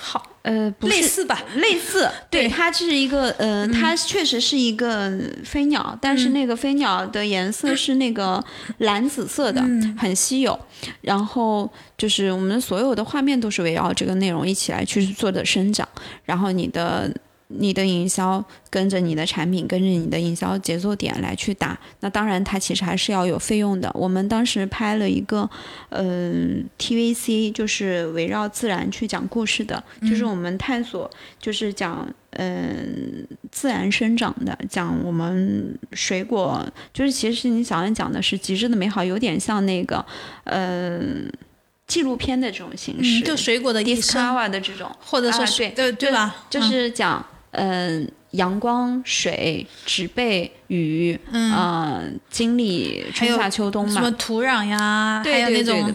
[0.43, 5.11] 呃，类似吧，类似， 对，它是一个，呃，它确实是一个
[5.43, 8.43] 飞鸟，但是那个飞鸟的颜色是那个
[8.79, 9.61] 蓝紫色的，
[9.97, 10.57] 很稀有。
[11.01, 15.87] 然后就是我们所有的画面都是围绕这个内容一起来去做的生长，
[16.23, 17.11] 然后你的。
[17.57, 23.91] 你的营销跟着你的产品，跟着你的营销节奏点来去打，那当然它其实还是要有费用的。
[23.93, 25.49] 我们当时拍了一个，
[25.89, 26.33] 呃
[26.79, 40.03] ，TVC，就是围绕自然去讲故事的，就是我们探索，就是讲，嗯，自然生长的，讲我们水果，就是其实你想要讲的是极致的美好，有点像那个，
[40.45, 41.31] 嗯，
[41.85, 46.35] 纪录片的这种形式，就水果的 discover 的这种，或者说对对对吧？
[46.49, 47.23] 就是讲。
[47.53, 55.93] 嗯，阳光、水、植被、雨，嗯，经历春夏秋冬嘛，什么土壤呀，还有那种，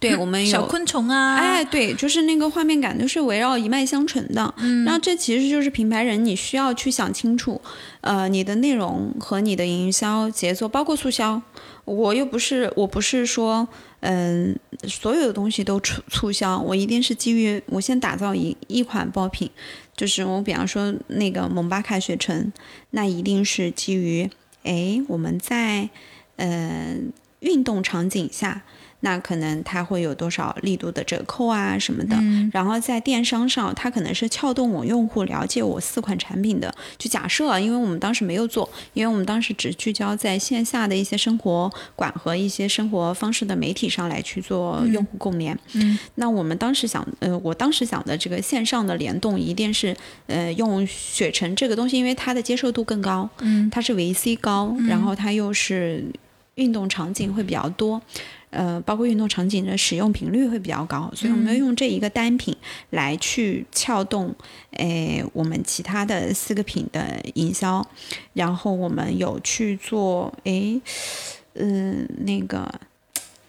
[0.00, 4.54] 对我们有小昆虫啊，哎，对，就是那个画面感都是围绕一脉相承的。
[4.58, 7.60] 嗯，然后这其实就是品牌人你需要去想清楚，
[8.00, 11.42] 呃，你的内容和你的营销节奏，包括促销。
[11.84, 13.66] 我又不是，我不是说，
[14.00, 14.54] 嗯，
[14.86, 19.50] 所有的东西都促促销，我一定是基于我先打造一一款爆品。
[19.98, 22.52] 就是我比方说那个蒙巴卡雪城，
[22.90, 24.30] 那一定是基于
[24.62, 25.90] 哎我们在
[26.36, 26.96] 呃
[27.40, 28.62] 运动场景下。
[29.00, 32.16] 那可能它会有多少力度的折扣啊什么的，
[32.52, 36.74] 然后在电商上，它可能是撬动我用户了解我四款产品的。
[36.96, 45.56] 就假设啊，因为我们当时没有做，因为我们当时只聚焦在线下的一些生活馆和一些生活方式的媒体上来去做用户共联。
[45.74, 49.96] 嗯，那我们当时想，呃，我当时想的这个线上的联动一定是，
[50.26, 56.04] 呃，用雪橙这个东西，因为它的接受度更高，嗯，它是维 C 高，然后它又是
[56.56, 58.02] 运动场景会比较多。
[58.50, 62.56] 呃，包括运动场景的使用频率会比较高，所以我们要用这一个单品
[62.90, 64.34] 来去撬动，
[64.72, 67.86] 诶，我们其他的四个品的营销，
[68.32, 70.80] 然后我们有去做，诶，
[71.54, 72.66] 嗯，那个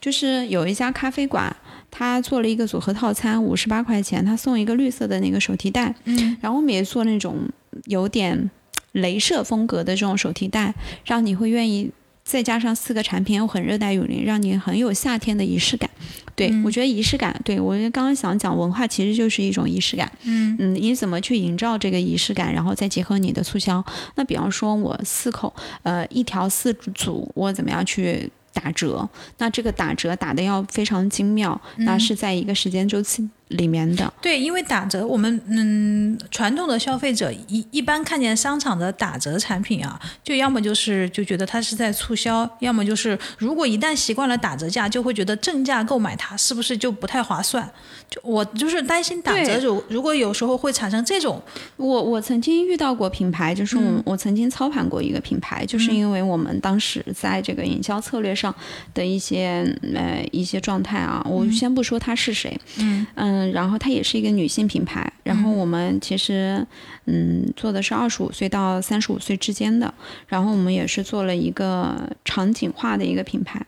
[0.02, 1.56] 就是有一家咖啡馆，
[1.90, 7.48] 他做了一个组合套餐，五十八块钱，他送一个绿色的那个手提袋，嗯，然后我们也做那种
[7.86, 8.52] 有点
[8.94, 10.76] 镭射风格的这种手提袋，
[11.06, 11.90] 让你会愿意。
[12.30, 15.90] 再加上四个产品又很热带雨林，让你很有夏天的仪式感。
[16.36, 20.10] 对我觉得仪式感，对我刚刚想讲文化其实就是一种仪式感。
[20.24, 23.84] 嗯嗯，你怎么去营造这个仪式感，然后再结合你的促销？
[24.14, 25.52] 那比方说我四口，
[25.82, 28.32] 呃，一条四组，我怎么样去？
[28.52, 29.08] 打折，
[29.38, 34.12] 那这个打折打的要非常精妙，那是在一个时间周期里面的。
[34.22, 47.70] 对，因为打折，我们嗯，传统的消费者一一般看见商场的打折产品啊，就要么就是就觉得它是在促销，要么就是如果一旦习惯了打折价，就会觉得正价购买它是不是就不太划算？
[48.10, 51.42] 就我就是担心打折如如果有时候会产生这种，
[51.78, 58.54] 我我曾经遇到过品牌，就是我我曾经操盘过一个品牌，就是因为我们当时在这个营销策略上
[58.94, 63.06] 的一些呃一些状态啊，我先不说他是谁，嗯。
[63.16, 66.66] 嗯，然后它也是一个女性品牌，然后我们其实
[67.06, 69.94] 嗯做的是二十五岁到三十五岁之间的，
[70.28, 73.66] 然后我们也是做了一个场景化的一个品牌，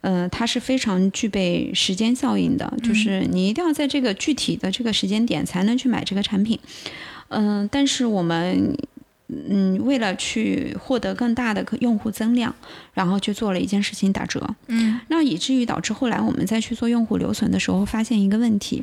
[0.00, 6.58] 呃，它是非常具备时间效应的，就是你一定要在这个具体的这个时间点才能去买这个产品，
[7.28, 8.76] 嗯，但是我们
[9.48, 12.54] 嗯为了去获得更大的用户增量，
[12.92, 18.82] 然后去做了一件事情打折，嗯，那以至于导致后来我们再去做用户留存的时候，发现一个问题，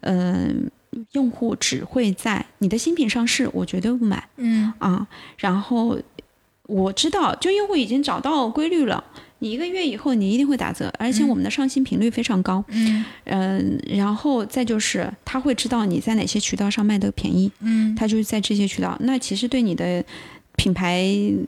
[0.00, 0.70] 嗯，
[1.12, 5.06] 用户只会在你的新品上市，我绝对不买，嗯啊，
[5.38, 5.98] 然后
[6.66, 9.02] 我知道，就用户已经找到规律了。
[9.40, 12.64] 你一个月以后你一定会打折，而且我们的上新频率非常高。
[12.68, 20.04] 嗯嗯，然后再就是他会知道你在哪些渠道上卖的便宜，嗯他就是在这些渠道，那其实对你的。
[20.58, 21.00] 品牌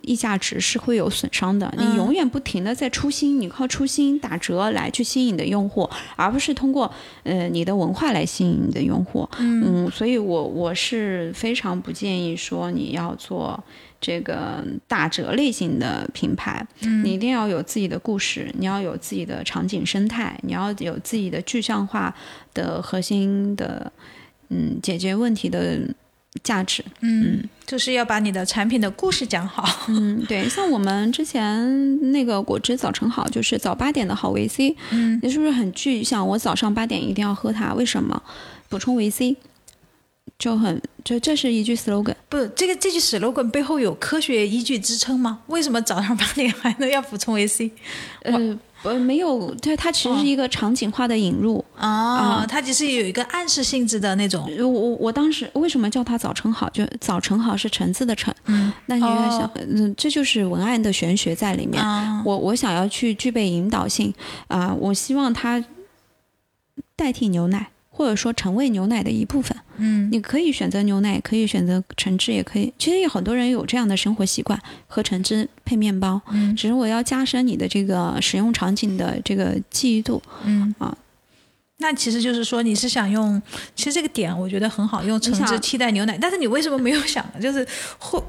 [0.02, 6.88] 溢价值是会有损伤的，你嗯永远不停的在出新，你靠出新打折来去吸引你的用户，而不是通过
[7.24, 9.28] 呃你的文化来吸引你的用户。
[9.40, 13.60] 嗯，所以我我是非常不建议说你要做
[14.00, 22.14] 这个打折类型的品牌，嗯你一定要有自己的故事，你要有自己的场景生态，你要有自己的具象化
[22.54, 23.92] 的核心的
[24.48, 25.78] 嗯解决问题的
[26.42, 26.82] 价值。
[27.00, 29.86] 嗯，就是要把你的产品的故事讲好。
[29.88, 36.26] 嗯，对，像我们之前那个果汁早晨好，就是早八点的好维 C，嗯，你是不是很具象？
[36.26, 38.22] 我早上八点一定要喝它，为什么？
[38.68, 39.36] 补充维 C，
[40.40, 42.14] 就很就这是一句 slogan。
[42.28, 45.40] 不，这个这句 slogan 背后有科学依据支撑吗？
[45.48, 47.70] 为什么早上八点还能要补充维 C？
[48.22, 51.62] 呃，不，没有，它它其实是一个场景化的引入。
[51.76, 54.50] 啊，它其实有一个暗示性质的那种。
[54.58, 56.70] 我我我当时为什么叫它早晨好？
[56.70, 61.82] 就早晨好是橙子的橙，嗯，那你就在想哦，嗯，这就是文案的玄学在里面。
[61.82, 64.12] 啊我我想要去具备引导性
[64.48, 65.62] 啊、我希望它
[66.96, 69.54] 代替牛奶，或者说成为牛奶的一部分。
[69.76, 72.72] 嗯你可以选择牛奶，也可以选择橙汁，也可以。
[72.78, 76.20] 其实有很多人有这样的生活习惯，喝橙汁配面包。
[76.30, 80.22] 嗯只是我要加深你的这个使用场景的这个记忆度。
[80.44, 80.96] 嗯啊。
[81.82, 83.40] 那其实就是说，你是想用，
[83.74, 86.18] 其实这个点我觉得很好，用橙汁替代牛奶。
[86.20, 87.66] 但是你为什么没有想，就是
[87.98, 88.22] 会，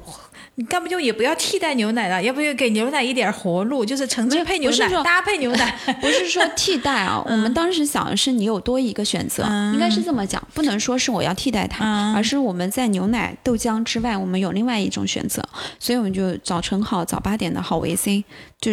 [0.56, 5.78] 你干不就也不要替代牛奶了，要不就给牛奶一点活路，就是橙汁配牛奶搭配牛奶。
[6.00, 15.42] 不是说 替代啊， 我们当时想的是你有多一个选择，嗯应该是这么讲，不能说是我要替代它，嗯而是我们在牛奶、豆浆之外，我们有另外一种选择，
[15.78, 18.24] 所以我们就早晨好早八点的好维 C，
[18.60, 18.72] 就。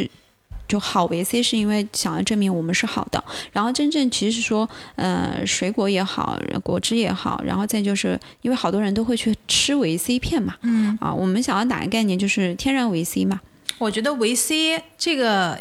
[0.70, 13.41] 就好维 C 是因为想要证明我们是好的，然后真正其实说，呃，水果也好，果汁也好，然后再就是因为好多人都会去吃维 C 片嘛，嗯，啊，我们想要打一个概念就是天然维 C 嘛，
[13.80, 15.59] 我觉得维 C 这个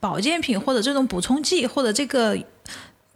[0.00, 2.36] 保健品或者这种补充剂或者这个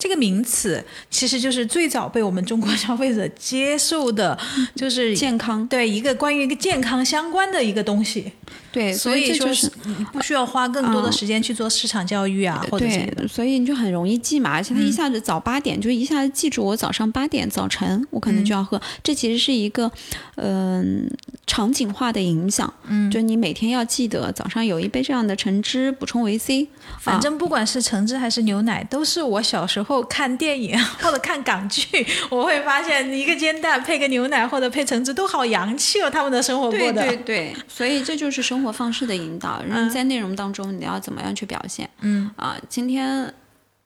[0.03, 4.37] 这个名词，其实就是最早被我们中国消费者接受的，
[4.75, 8.33] 就是健康，对一个关于一个健康相关的一个东西。
[8.73, 9.71] 对，所以这就是
[10.13, 13.15] 不需要花更多的嗯时间去做市场教育啊，或者这些的。
[13.15, 19.89] 对，所以你就很容易记嘛，而且他一嗯下子早八点、就一下子记住我早上八点早晨我可能就要喝，这其实是一个
[20.35, 21.09] 嗯、
[21.53, 26.67] 场景化的影响，嗯，就你每天要记得早上有一杯这样的橙汁补充维 C，
[26.99, 31.85] 反正不管是橙汁还是牛奶，都是我小时候看电影 或者看港剧，
[32.31, 37.03] 我会发现一个煎蛋配个牛奶或者配橙汁都好洋气哦，他们的生活过对的。
[37.03, 42.31] 对对，所以这就是生活方式的引导，然后在内容当中你要怎么样去表现，嗯。
[42.37, 43.31] 啊，今天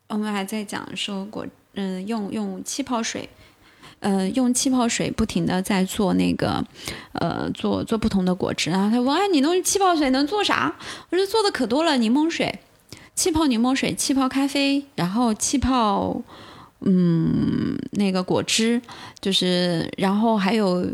[0.06, 1.44] 我们还在讲说过，
[1.74, 3.28] 嗯、用用气泡水，
[4.06, 6.64] 呃，用气泡水不停的在做那个，
[7.10, 8.88] 呃，做做不同的果汁然后。
[8.88, 10.72] 他问，哎，你弄气泡水能做啥？
[11.10, 12.60] 我说做的可多了，柠檬水、
[13.16, 16.22] 气泡柠檬水、气泡咖啡，然后气泡，
[16.82, 18.80] 嗯，那个果汁，
[19.20, 20.86] 就是，然后还有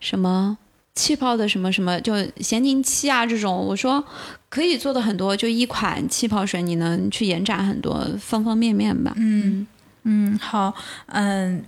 [0.00, 0.56] 什么？
[0.94, 4.02] 气泡的什么什么，就咸柠七啊这种，我说
[4.48, 9.12] 可以做的很多，就一款气泡水，你能去延展很多方方面面吧。
[9.16, 9.66] 嗯
[10.04, 10.72] 嗯，好，
[11.08, 11.62] 嗯。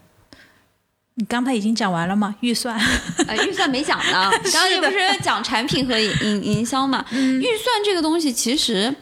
[1.20, 2.34] 你刚才已经讲完了吗？
[2.40, 2.80] 预算？
[3.28, 7.04] 呃，预算没讲呢， 刚刚又不是讲产品和营营营销嘛？
[7.12, 8.92] 预算这个东西其实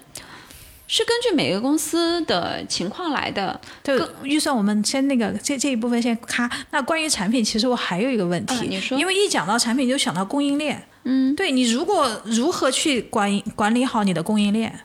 [0.89, 3.59] 是根据每个公司的情况来的。
[3.85, 6.51] 对，预算我们先那个这这一部分先咔。
[6.73, 10.83] 那关于产品，其实我还有一个问题，嗯你说因为一讲到产品就想到供应链。
[11.05, 14.81] 嗯，对你如果如何去管管理好你的供应链？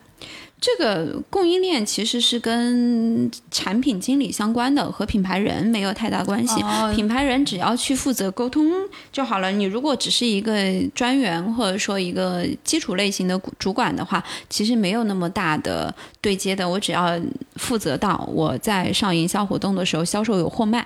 [0.63, 6.61] 这个供应链其实是跟产品经理相关的，和品牌人没有太大关系。
[6.61, 8.71] 哦品牌人只要去负责沟通
[9.11, 9.51] 就好了。
[9.51, 10.53] 你如果只是一个
[10.95, 16.67] 专员或者说一个基础类型的主管的话，其实没有那么大的对接的。
[16.69, 17.19] 我只要
[17.57, 20.79] 负责到我在上营销活动的时候，销售有货卖，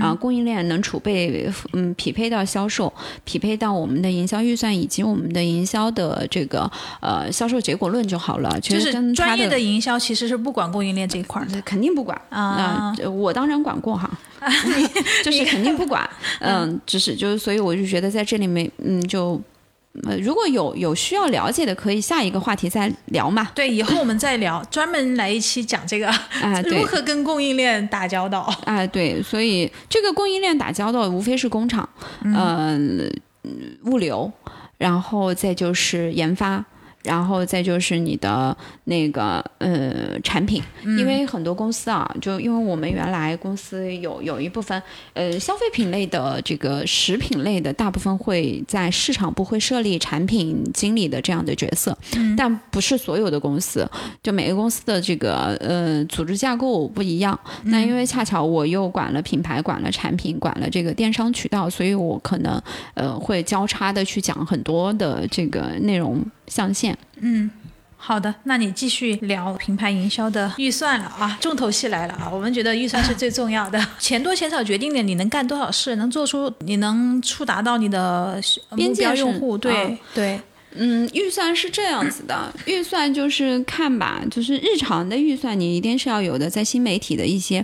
[0.00, 2.92] 啊，供应链能储备，嗯，匹配到销售，
[3.24, 6.68] 匹配到我们的营销预算以及我们的营销的这个
[7.00, 8.58] 呃销售结果论就好了。
[8.60, 11.60] 其就是实跟他专业的营销其实是不管供应链这一块儿的。
[11.62, 14.10] 肯定不管啊呃我当然管过哈，
[15.24, 16.08] 就是肯定不管。
[16.40, 19.40] 嗯，只是就是，所以我就觉得在这里面，嗯，就
[20.04, 23.50] 呃，如果有有需要了解的，可以下一个话题再聊嘛。
[23.54, 26.08] 对，以后我们再聊，专门来一期讲这个
[26.40, 28.40] 啊，对如何跟供应链打交道。
[28.64, 31.88] 啊，对，所以这个供应链打交道，无非是工厂，
[32.22, 33.12] 嗯、
[33.84, 34.30] 物流，
[34.78, 36.64] 然后再就是研发。
[37.02, 44.80] 然后再就是你的那个呃产品，因为很多公司啊，就因为我们原来公司有有一部分
[45.14, 51.96] 呃消费品类的这个食品类的，大部分会在市场部会设立产品经理的这样的角色，
[52.36, 53.88] 但不是所有的公司，
[54.22, 57.38] 就每个公司的这个呃组织架构不一样。
[57.64, 62.60] 那因为恰巧我又管了品牌，管了产品，管了这个电商渠道，所以我可能
[62.92, 66.22] 呃会交叉的去讲很多的这个内容。
[66.50, 66.89] 象限，
[67.20, 67.50] 嗯，
[67.96, 80.40] 好的，那你继续聊品牌营销的预算了啊，重头戏来了啊，我们觉得预算是最重要的， 钱多钱少决定了你能干多少事，能做出你能触达到你的目标用户，对对，
[80.74, 87.62] 嗯，预算是这样子的，预算就是看吧，就是日常的预算你一定是要有的，在新媒体的一些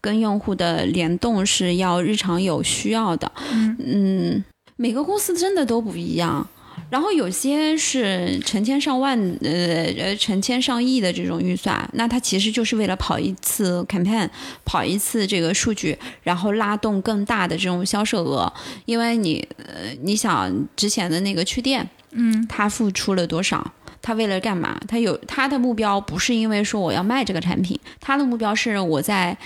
[0.00, 3.30] 跟用户的联动是要日常有需要的，
[3.78, 6.44] 嗯，每个公司真的都不一样。
[6.88, 14.28] 然后有些是成千上万，呃呃，成千上亿的这种预算，那它其实就是为了跑一次 campaign，
[14.64, 18.52] 跑一次这个数据，然后拉动更大的这种销售额。
[18.84, 23.72] 因为你，呃，你想之前的那个去店，嗯，他付出了多少？
[24.00, 24.80] 他为了干嘛？
[24.86, 29.36] 他有他的目标，不是因为说我要卖这个产品，他的目标是我在。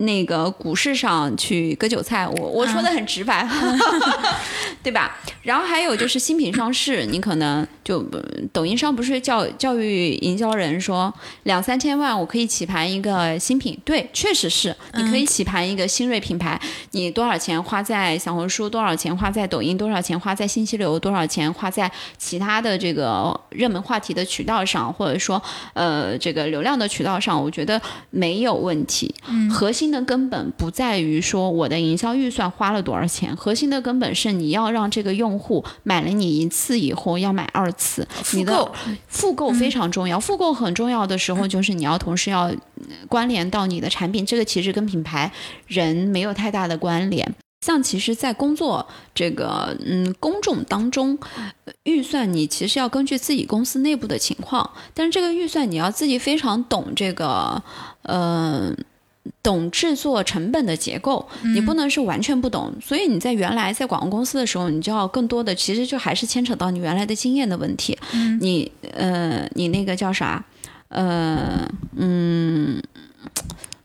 [0.00, 3.46] 那个股市上去割韭菜，我我说的很直白，
[4.82, 5.18] 对吧？
[5.42, 8.00] 然后还有就是新品上市，你可能就
[8.52, 11.12] 抖音上不是教教育营销人说
[11.42, 16.60] 两三千万我可以起盘一个新品，对，确实是你可以起盘一个新锐品牌，
[16.92, 25.42] 你多少钱花在小红书，多少钱花在抖音，多少钱花在信息流，多少钱花在其他的这个热门话题的渠道上，或者说
[25.74, 27.80] 呃这个流量的渠道上，我觉得
[28.10, 29.14] 没有问题，
[29.50, 29.90] 核心。
[29.90, 38.74] 的根本不在于说我的营销预算花了多少钱，核心的根本是你要让这个用户买了你一次以后要买二次，复购
[39.08, 40.20] 复购非常重要。
[40.20, 42.52] 复购很重要的时候就是你要同时要
[43.08, 45.32] 关联到你的产品，这个其实跟品牌
[45.66, 47.34] 人没有太大的关联。
[47.66, 51.18] 像其实，在工作这个嗯公众当中，
[51.82, 57.62] 预算你其实要根据自己公司内部的情况，但是这个预算你要自己非常懂这个
[58.02, 58.72] 呃。
[59.42, 62.72] 懂制作成本的结构，你不能是完全不懂。
[62.80, 67.98] 所以你在原来在广告公司的时候，你就要更多的，其实就还是牵扯到你原来的经验的问题。
[68.40, 70.44] 你呃，你那个叫啥？
[70.88, 72.82] 呃嗯，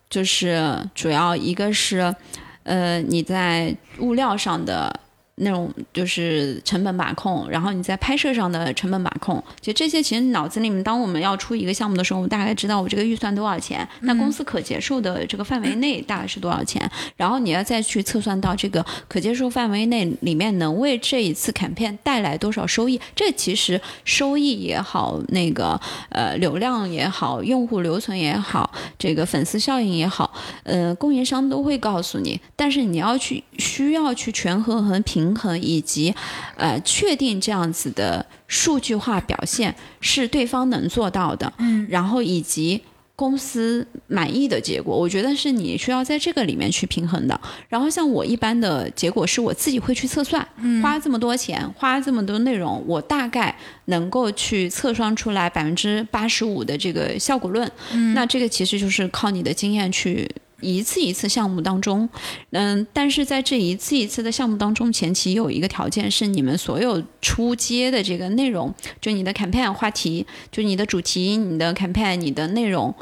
[0.09, 2.15] 就是主要一个是
[2.63, 4.99] 呃你在物料上的。
[5.38, 25.79] 那种就是成本把控，然后你在拍摄上的成本把控，就这些其实脑子里面，当我们要出一个项目的时候，我们大概知道我这个预算多少钱，那公司可接受的这个范围内大概是多少钱，然后你要再去测算到这个可接受范围内里面能为这一次 campaign 带来多少收益，这其实收益也好，那个
[26.09, 30.33] 呃流量也好，用户留存也好，这个粉丝效应也好，
[30.66, 35.34] 呃供应商都会告诉你，但是你要去需要去权衡和平。
[35.36, 36.16] 衡以及，
[36.55, 42.82] 呃，确定这样子的数据化表现是对方能做到的，嗯，然后以及
[43.16, 47.39] 公司满意的结果，我觉得是你需要在这个里面去平衡的。
[47.70, 50.45] 然后像我一般的结果是我自己会去测算，
[50.82, 53.55] 花这么多钱，花这么多内容，我大概
[53.86, 60.30] 能够去测算出来百分之八十五的这个效果论，嗯，那这个其实就是靠你的经验去。
[60.61, 62.07] 一次一次项目当中，
[62.51, 72.95] 嗯，但是在这一次一次的项目当中，前期有一个条件是你们所有出街的这个内容，就你的 campaign 话题，就你的主题、你的 campaign、你的内容，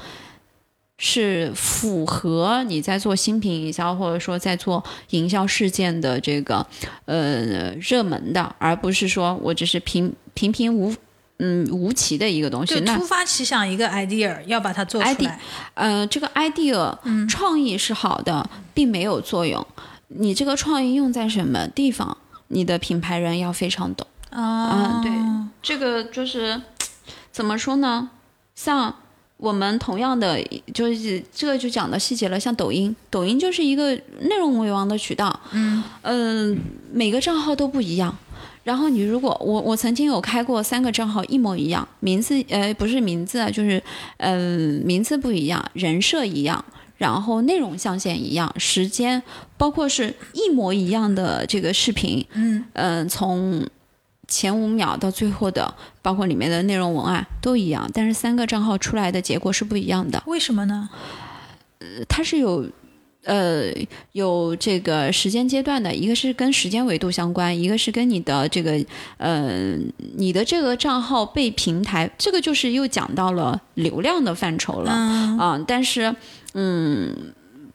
[0.98, 6.66] 是符合你在做新品营销或者说在做营销事件的这个
[7.06, 10.94] 呃热门的，而不是说我只是平平平无。
[11.46, 15.40] 嗯，无奇的一个东西，就突发奇想一个 idea，要把它做出来。
[15.74, 19.68] 呃，这个 idea 创意是好的，并没有作用。
[20.08, 22.18] 你这个创意用在什么地方，
[22.48, 25.02] 你的品牌人要非常懂啊。
[25.04, 25.12] 对，
[25.62, 26.62] 这个就是
[27.30, 28.10] 怎么说呢？
[28.56, 28.96] 像
[29.36, 30.42] 我们同样的，
[30.74, 32.40] 就是这个就讲的细节了。
[32.40, 35.38] 像抖音，抖音就是一个内容为王的渠道。
[35.52, 36.58] 嗯嗯，
[36.94, 38.16] 每个账号都不一样。
[38.64, 43.84] 然后你如果我我曾经有开过三个账号一模一样，名字呃不是名字啊，就是
[44.18, 46.64] 嗯名字不一样，人设一样，
[46.98, 49.22] 然后内容象限一样，时间
[49.58, 53.68] 包括是一模一样的这个视频，嗯嗯从
[54.30, 60.24] 前五秒到最后的，包括里面的内容文案都一样，但是三个账号出来的结果是不一样的。
[60.26, 60.90] 为什么呢？
[61.80, 62.66] 呃，它是有。
[63.24, 63.72] 呃，
[64.12, 68.84] 有这个时间阶段的，一个是跟时间维度相关，一个是跟你的这个
[69.18, 69.78] 呃，
[70.16, 75.58] 你的这个账号被平台，这个就是又讲到了流量的范畴了啊。
[75.66, 76.14] 但是，
[76.54, 77.16] 嗯，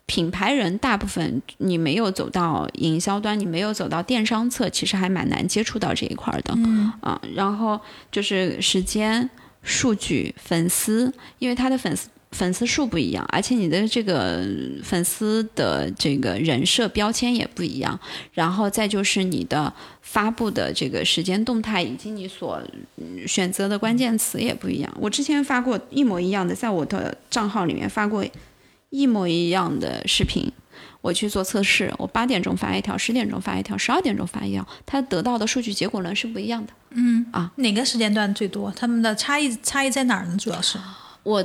[0.05, 6.55] 品牌人大部分你没有走到营销端，你没有走到电商侧，其实还蛮难接触到这一块的
[7.01, 7.19] 啊。
[7.35, 7.81] 然后
[8.13, 9.31] 就是时间、
[9.63, 12.09] 数据、粉丝，因为他的粉丝。
[12.31, 14.47] 粉丝数不一样，而且你的这个
[14.85, 17.99] 粉丝的这个人设标签也不一样，
[18.33, 19.73] 然后再就是你的
[20.03, 22.63] 发布的这个时间动态以及你所
[23.27, 24.95] 选择的关键词也不一样。
[25.01, 28.25] 我之前发过一模一样的，在我的账号里面发过
[28.91, 30.53] 一模一样的视频，
[31.01, 36.73] 我去做测试，我八点钟发一条，十点钟发一条，十二点钟发一条，它得到的数据结果呢是不一样的。
[36.91, 38.71] 嗯啊，哪个时间段最多？
[38.77, 40.37] 他们的差异差异在哪儿呢？
[40.37, 40.79] 主要是
[41.23, 41.43] 我。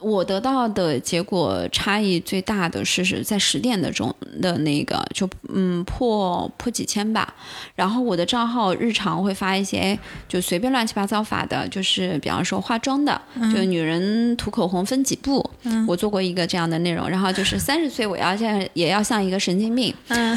[0.00, 7.32] 我得到的结果差异最大的是是在十点的钟的那个，就嗯破破几千吧。
[7.74, 13.18] 然后我的账号日常会发一些，哎，就随便乱七八糟发的，就是比方说化妆的，
[13.54, 15.48] 就女人涂口红分几步，
[15.86, 17.08] 我做过一个这样的内容。
[17.08, 19.94] 然后就是三十岁我要像也要像一个神经病。
[20.08, 20.36] 嗯，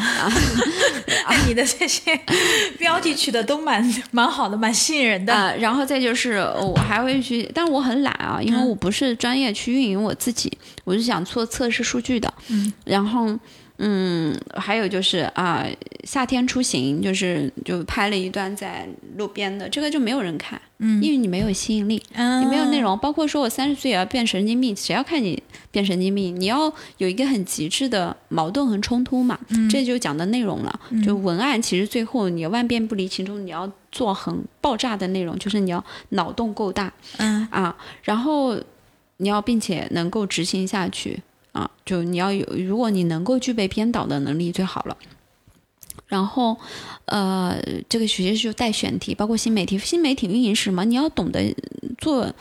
[1.47, 2.17] 你的这些
[2.77, 5.33] 标题取的都蛮蛮好的，蛮吸引人的。
[5.33, 9.46] 啊，然后再就是我还会去，但是我很懒啊，因为我不是专业。
[9.51, 10.51] 去运营我自己，
[10.83, 12.33] 我是想做测试数据的。
[12.49, 13.37] 嗯，然后，
[13.79, 15.65] 嗯，还有就是啊，
[16.03, 18.87] 夏天出行，就是就拍了一段在
[19.17, 22.97] 路边的，这个就没有人看，嗯，因为你没有吸引力，你没有内容。
[22.97, 26.39] 包括说我三十岁也要变神经病，谁要看你变神经病？
[26.39, 29.37] 你要有一个很极致的矛盾和冲突嘛，
[29.69, 30.79] 这就讲的内容了。
[31.05, 38.57] 就文案其实最后你万变不离其中，你要做很爆炸的内容，就是你要脑洞够大，嗯啊，然后。
[39.17, 44.95] 你要并且能够执行下去啊，就你要有，如果你能够具备编导的能力最好了。
[46.07, 46.55] 然后，
[47.05, 47.59] 呃，
[47.89, 49.77] 这个学习就带选题，包括新媒体。
[49.77, 50.85] 新媒体运营是什么？
[50.85, 51.53] 你要懂得
[51.97, 52.33] 做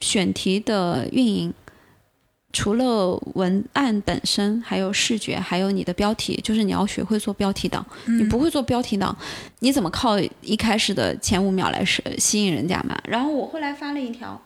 [0.00, 1.54] 选题的运营，
[2.52, 7.86] 除了文案本身，还有视觉，还有你的标题，就是你要学会做标题党。
[8.06, 9.16] 你不会做标题党，
[9.60, 13.00] 你怎么靠一开始的前五秒来吸吸引人家嘛？
[13.04, 14.42] 然后我后来发了一条。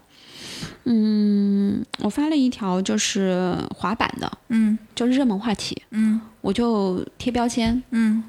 [0.85, 8.23] 嗯，我发了一条就是滑板的，嗯，就是热门话题，嗯，我就贴标签，嗯，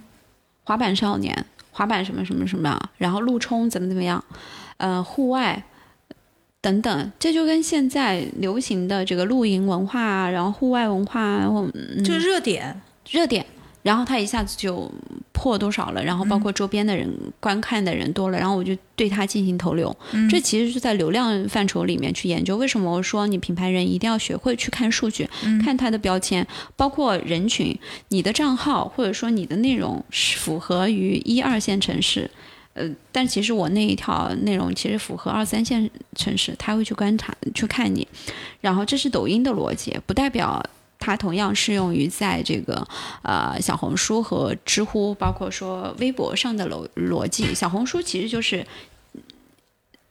[0.63, 4.23] 滑板少年，滑板什么什么什么，然后路冲怎么怎么样，
[4.77, 5.63] 呃，户外
[6.61, 11.67] 等等，这就跟现在流行的这个露营文化，然后户外文化，然后
[12.03, 13.45] 就热点，热点。
[13.81, 14.91] 然后他一下子就
[15.31, 17.09] 破多少了，然后包括周边的人
[17.39, 19.95] 观看的人多了，然后我就对他进行投流。
[20.29, 22.55] 这其实是在流量范畴里面去研究。
[22.57, 25.27] 为什么我说你品牌人一定要学会去看数据，
[25.63, 27.75] 看他的标签，包括人群，
[28.09, 32.29] 你的账号或者说你的内容是符合于一二线城市，
[32.73, 38.07] 呃，但其实我那一条内容其实符合二三线城市，他会去观察去看你。
[38.59, 40.63] 然后这是抖音的逻辑，不代表。
[41.01, 42.87] 它同样适用于在这个
[43.23, 47.53] 呃小红书和知乎，包括说微博上的逻逻辑。
[47.53, 48.65] 小红书其实就是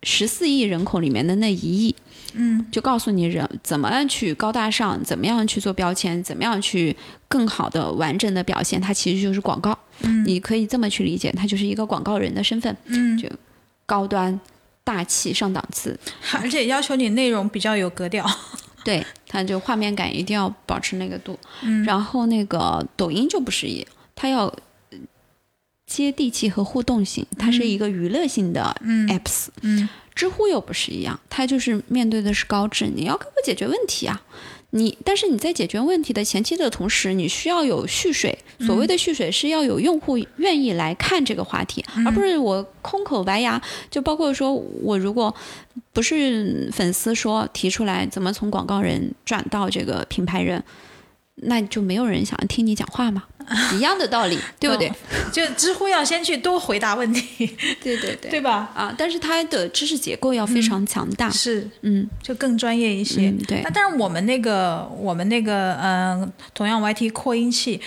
[0.03, 1.95] 十四亿人口里面的那一亿，
[2.33, 6.95] 嗯，就告诉你人怎么样去高大上，怎么样去做标签，怎么样去
[7.29, 8.81] 更好的完整的表现。
[8.81, 13.29] 它其实就是广告，嗯，你可以这么去理解，它就是一个广告人的身份，嗯，就
[13.87, 14.39] 高端
[14.83, 15.97] 大气上档次，
[16.41, 18.27] 而且要求你内容比较有格调。
[18.83, 21.39] 对，它就画面感一定要保持那个度，
[21.87, 24.53] 然后那个抖音就不是一，它要
[25.87, 28.77] 接地气和互动性，它是一个娱乐性的
[29.09, 34.21] apps，嗯，知乎又不是一样，它就是面对的是高质，你要给我解决问题啊。
[34.71, 38.39] 你但是你在解决问题的前期的同时，你需要有蓄水。
[38.61, 43.61] 所谓的蓄水是要有用户愿意来看这个话题，而不是我空口白牙。
[43.91, 45.35] 就包括说我如果
[45.93, 50.63] 不是粉丝说提出来怎么从广告人转到这个品牌人，
[51.43, 53.25] 那就没有人想听你讲话嘛？
[53.75, 54.91] 一样的道理，对不对？
[55.33, 57.47] 就知乎要先去多回答问题，
[57.83, 58.71] 对对对，对吧？
[58.75, 63.33] 啊，但是它的知识结构要非常强大，是，嗯，就更专业一些。
[63.49, 67.81] 对，那但是我们那个，我们那个，嗯，同样 YT 扩音器。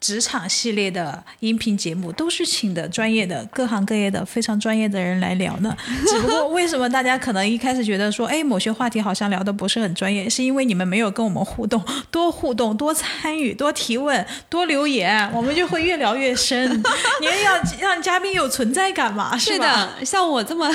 [0.00, 5.76] 职场系列的音频节目都是请的专业的各行各业的非常专业的人来聊呢，
[6.08, 16.70] 只不过为什么大家可能一开始觉得说，哎，某些话题好像聊的不是很专业，是因为你们没有跟我们互动，多互动，多参与，多提问，多留言，我们就会越聊越深。
[17.20, 17.32] 你要
[17.78, 19.36] 让嘉宾有存在感嘛？
[19.38, 20.66] 是的，像我这么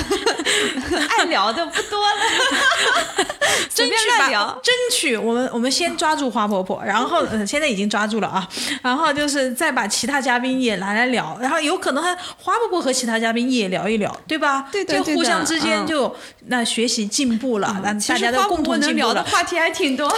[1.18, 3.26] 爱聊的不多了。
[3.74, 8.48] 争取吧，争取我们我们先抓住花婆婆，然后呃现在已经抓住了啊，
[8.82, 12.04] 然后就是再把其他嘉宾也拿来聊，然后有可能
[12.38, 14.68] 花婆婆和其他嘉宾也聊一聊，对吧？
[14.72, 16.14] 对就互相之间就
[16.48, 20.10] 那学习进步了，那大家的共同进步的话题还挺多，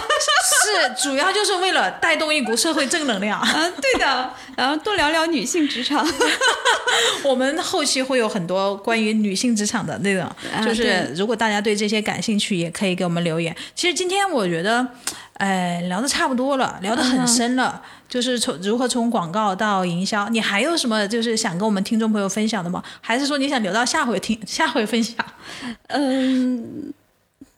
[0.66, 3.39] 是主要就是为了带动一股社会正能量。
[3.56, 6.06] 嗯，对的，然后多聊聊女性职场，
[7.24, 10.30] 我们后期会有很多关于女性职场的内容，
[10.66, 13.56] 就是如果大家对这些感兴趣，也可以给我们留言。
[13.76, 14.86] 其实今天我觉得，
[15.38, 22.84] 哎，聊的差不多了，聊得很深了，就是从如何从广告到营销，你还有什么就是想跟我们听众朋友分享的吗？
[23.02, 25.16] 还是说你想留到下回听，下回分享？
[25.88, 26.94] 嗯。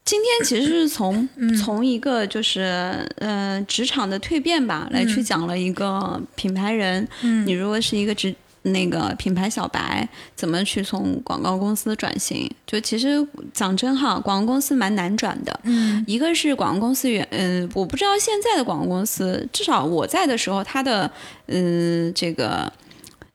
[0.05, 1.29] 今天其实是从
[1.61, 7.07] 从一个就是呃职场的蜕变吧，来去讲了一个品牌人。
[7.21, 12.49] 嗯你如果是一个职那个品牌小白，怎么去从广告公司转型？
[12.65, 15.59] 就其实讲真哈，广告公司蛮难转的。
[15.63, 21.11] 嗯，一个是广告公司原嗯，我不知道现在的广告公司，至少我在的时候，它的
[21.47, 22.71] 嗯这个。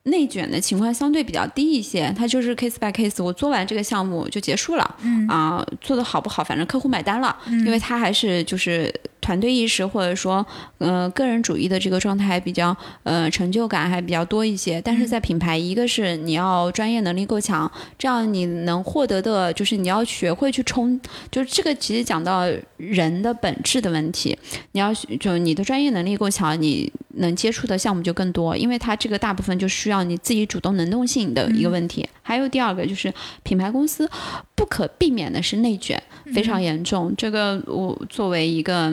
[0.05, 4.97] 内卷的情况相对比较低一些，它就是 case by case，我做完这个项目就结束了，
[5.29, 8.93] 啊，做的好不好，反正客户买单了，因为他还是就是。
[9.25, 10.47] 团队意识或者说，
[10.77, 14.79] 呃，个人主义的这个状态比较，呃，成就感还比较多一些。
[14.83, 21.01] 但是在品牌，一个是你要专业能力够强，这样你能获得的就是你要学会去冲，
[21.31, 22.43] 就是这个其实讲到
[22.77, 24.39] 人的本质的问题。
[24.73, 32.09] 你要就你的专业能力够强，你能接触的项目就更多，因为它这个大部分就需要你自己主动能动性的一个问题。
[32.23, 34.11] 还有第二个就是品牌公司
[34.55, 36.03] 不可避免的是内卷，
[36.35, 37.15] 非常严重。
[37.17, 38.91] 这个我作为一个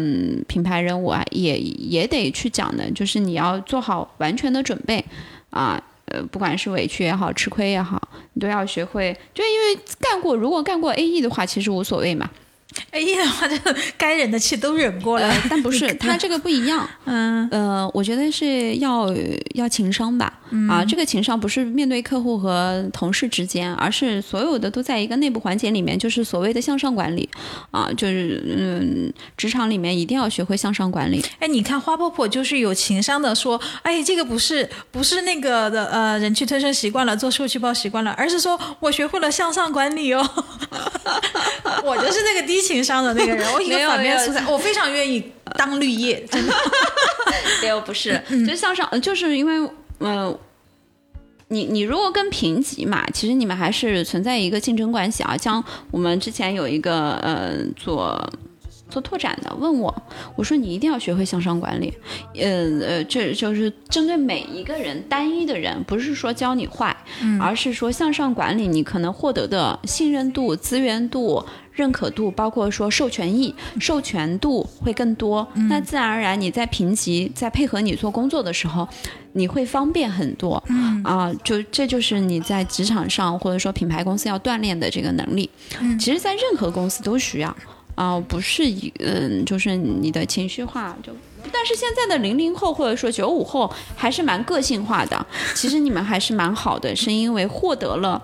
[0.47, 5.04] 品牌人，我也也得去讲的，就是你要做好完全的准备
[5.49, 8.02] 啊，呃，不管是委屈也好，吃亏也好，
[8.34, 9.18] 你都要学会。
[9.34, 12.30] 就因为干过，如果干过 A E 的话，其实无所谓嘛。
[12.91, 13.57] A E 的话，就
[13.97, 16.88] 该忍的气都忍过了，但不是，他这个不一样。
[17.05, 19.13] 嗯呃，我觉得是要
[19.55, 20.39] 要情商吧。
[20.69, 27.30] 啊，这个情商不是面对客户和同事之间，而是所有的都在一个内部环节里面，就是所谓的向上管理。
[27.72, 31.24] 啊，就是嗯，职场里面一定要学会向上管理。
[31.39, 40.22] 哎，你看花婆婆就是有情商的说，哎，这个不是不是那个的呃，忍气吞声习惯了，做数据包习惯了，而是说我学会了向上管理哦。
[41.84, 46.53] 我就是那个低情商的那个人， 我一个反面素材，我非常愿意当绿叶，真的。
[47.62, 49.72] 没有，不是， 就向上，就是因为。
[50.03, 50.36] 嗯，
[51.49, 55.38] 你你如果跟评级嘛，其实你们还是存在一个竞争关系啊。
[55.38, 58.20] 像我们之前有一个呃做
[58.89, 59.95] 做拓展的问我，
[60.36, 61.93] 我说你一定要学会向上管理，
[62.34, 66.97] 呃呃，这就是针对每一个人单一的人，不是说教你坏，
[67.39, 71.43] 而是说向上管理你可能获得的信任度、资源度。
[71.74, 78.86] 认可度包括说授权益、授权度会更多，那自然而然你在评级、在配合你做工作的时候，
[79.32, 80.62] 你会方便很多。
[80.68, 85.49] 嗯啊，就这就是你在职场上或者说品牌公司要锻炼的这个能力。
[85.80, 87.55] 嗯，其实，在任何公司都需要
[87.95, 91.14] 啊，不是一嗯，就是你的情绪化就。
[91.52, 95.26] 但是现在的零零后或者说九五后还是蛮个性化的，
[95.56, 98.22] 其实你们还是蛮好的，是因为获得了。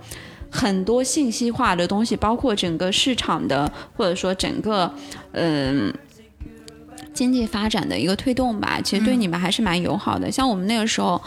[0.50, 4.92] 很多信息化的东西，包括整个市场的，或者说整个
[5.32, 5.94] 嗯
[7.14, 10.32] 经济发展的一个推动吧，其实对你们还是蛮友好的。
[10.32, 11.22] 像我们那个时候。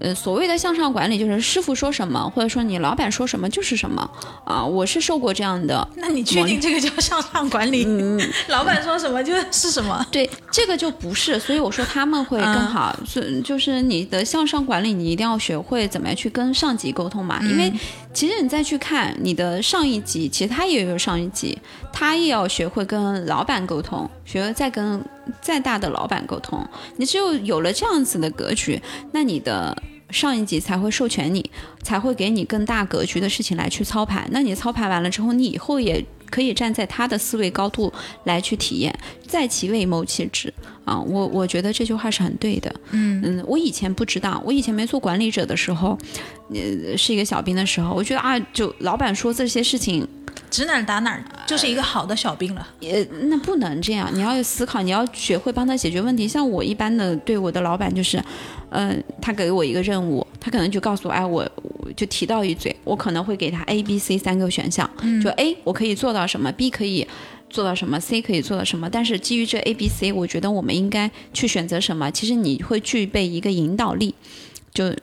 [0.00, 4.08] 呃，所谓的向上管理就是师傅说什么，或者说你老板说什么就是什么
[4.44, 4.62] 啊。
[4.64, 5.86] 我是受过这样的。
[5.96, 7.84] 那你确定这个叫向上管理？
[7.86, 10.04] 嗯， 老板说什么就是什么。
[10.10, 11.38] 对，这个就不是。
[11.38, 12.94] 所以我说他们会更好。
[13.06, 17.40] 所以就是你的向上管理，你一定要学会怎么样去跟上级沟通嘛。
[17.42, 17.72] 因为
[18.14, 21.58] 其实你再去看你的上一级，其实他也有上一级，
[21.92, 25.04] 他也要学会跟老板沟通，学会再跟
[25.42, 26.66] 再大的老板沟通。
[26.96, 28.80] 你只有有了这样子的格局，
[29.12, 29.76] 那你的。
[30.10, 31.50] 上一级才会授权你，
[31.82, 34.24] 才会给你更大格局的事情来去操盘。
[34.30, 37.92] 那你操盘完了之后，你以后也可以站在他的思维高度
[38.22, 38.96] 来去体验，
[39.26, 40.54] 在其位谋其职
[40.84, 41.00] 啊。
[41.00, 42.74] 我我觉得这句话是很对的。
[42.90, 45.98] 嗯嗯，我以前不知道，我以前没做管理者的时候，
[46.50, 50.06] 呃，是一个小兵的时候，我觉得啊，就老板说这些事情。
[50.50, 52.68] 指哪打哪，就是一个好的小兵了。
[52.78, 56.28] 也那不能这样，你要有思考，你要学会帮他解决问题。
[56.28, 58.22] 像我一般的对我的老板就是，
[58.70, 61.48] 嗯，他给我一个任务，他可能就告诉我，哎，我
[61.96, 64.88] 就提到一嘴，我可能会给他 A、B、C 三个选项，
[65.22, 67.06] 就 A 我可以做到什么，B 可以
[67.48, 68.90] 做到什么，C 可以做到什么。
[68.90, 72.10] 但是基于这 A、B、C，我觉得我们应该去选择什么。
[72.10, 74.14] 其实你会具备一个引导力，
[74.72, 74.94] 就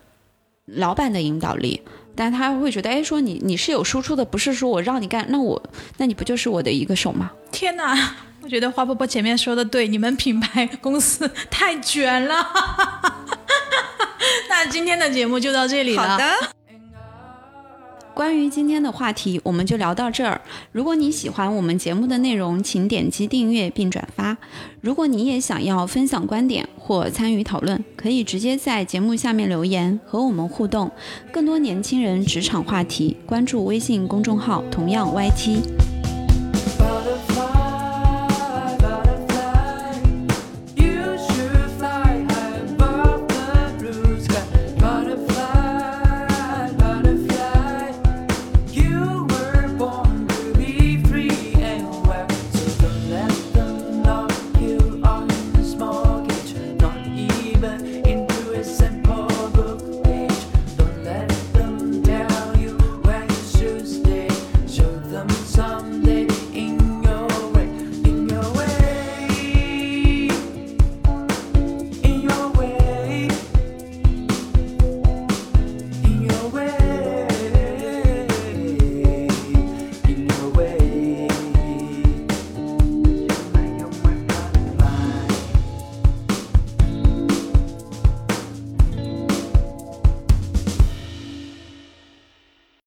[0.66, 1.82] 老板的引导力。
[2.14, 5.64] 但他会觉得，哎，说你你是有输出的，不是说我让你干，那我
[5.98, 7.32] 那你不就是我的一个手吗？
[7.54, 12.46] 天哪，我觉得花婆婆前面说的对，你们品牌公司太卷了。
[14.50, 16.10] 那今天的节目就到这里了。
[16.10, 16.61] 好的。
[18.14, 20.40] 关于今天的话题，我们就聊到这儿。
[20.72, 24.38] 如果你喜欢我们节目的内容，请点击订阅并转发。
[24.82, 30.92] 如果你也想要分享观点或参与讨论，可以直接在节目下面留言和我们互动。
[31.32, 35.91] 更多年轻人职场话题，关注微信公众号，同样 YT。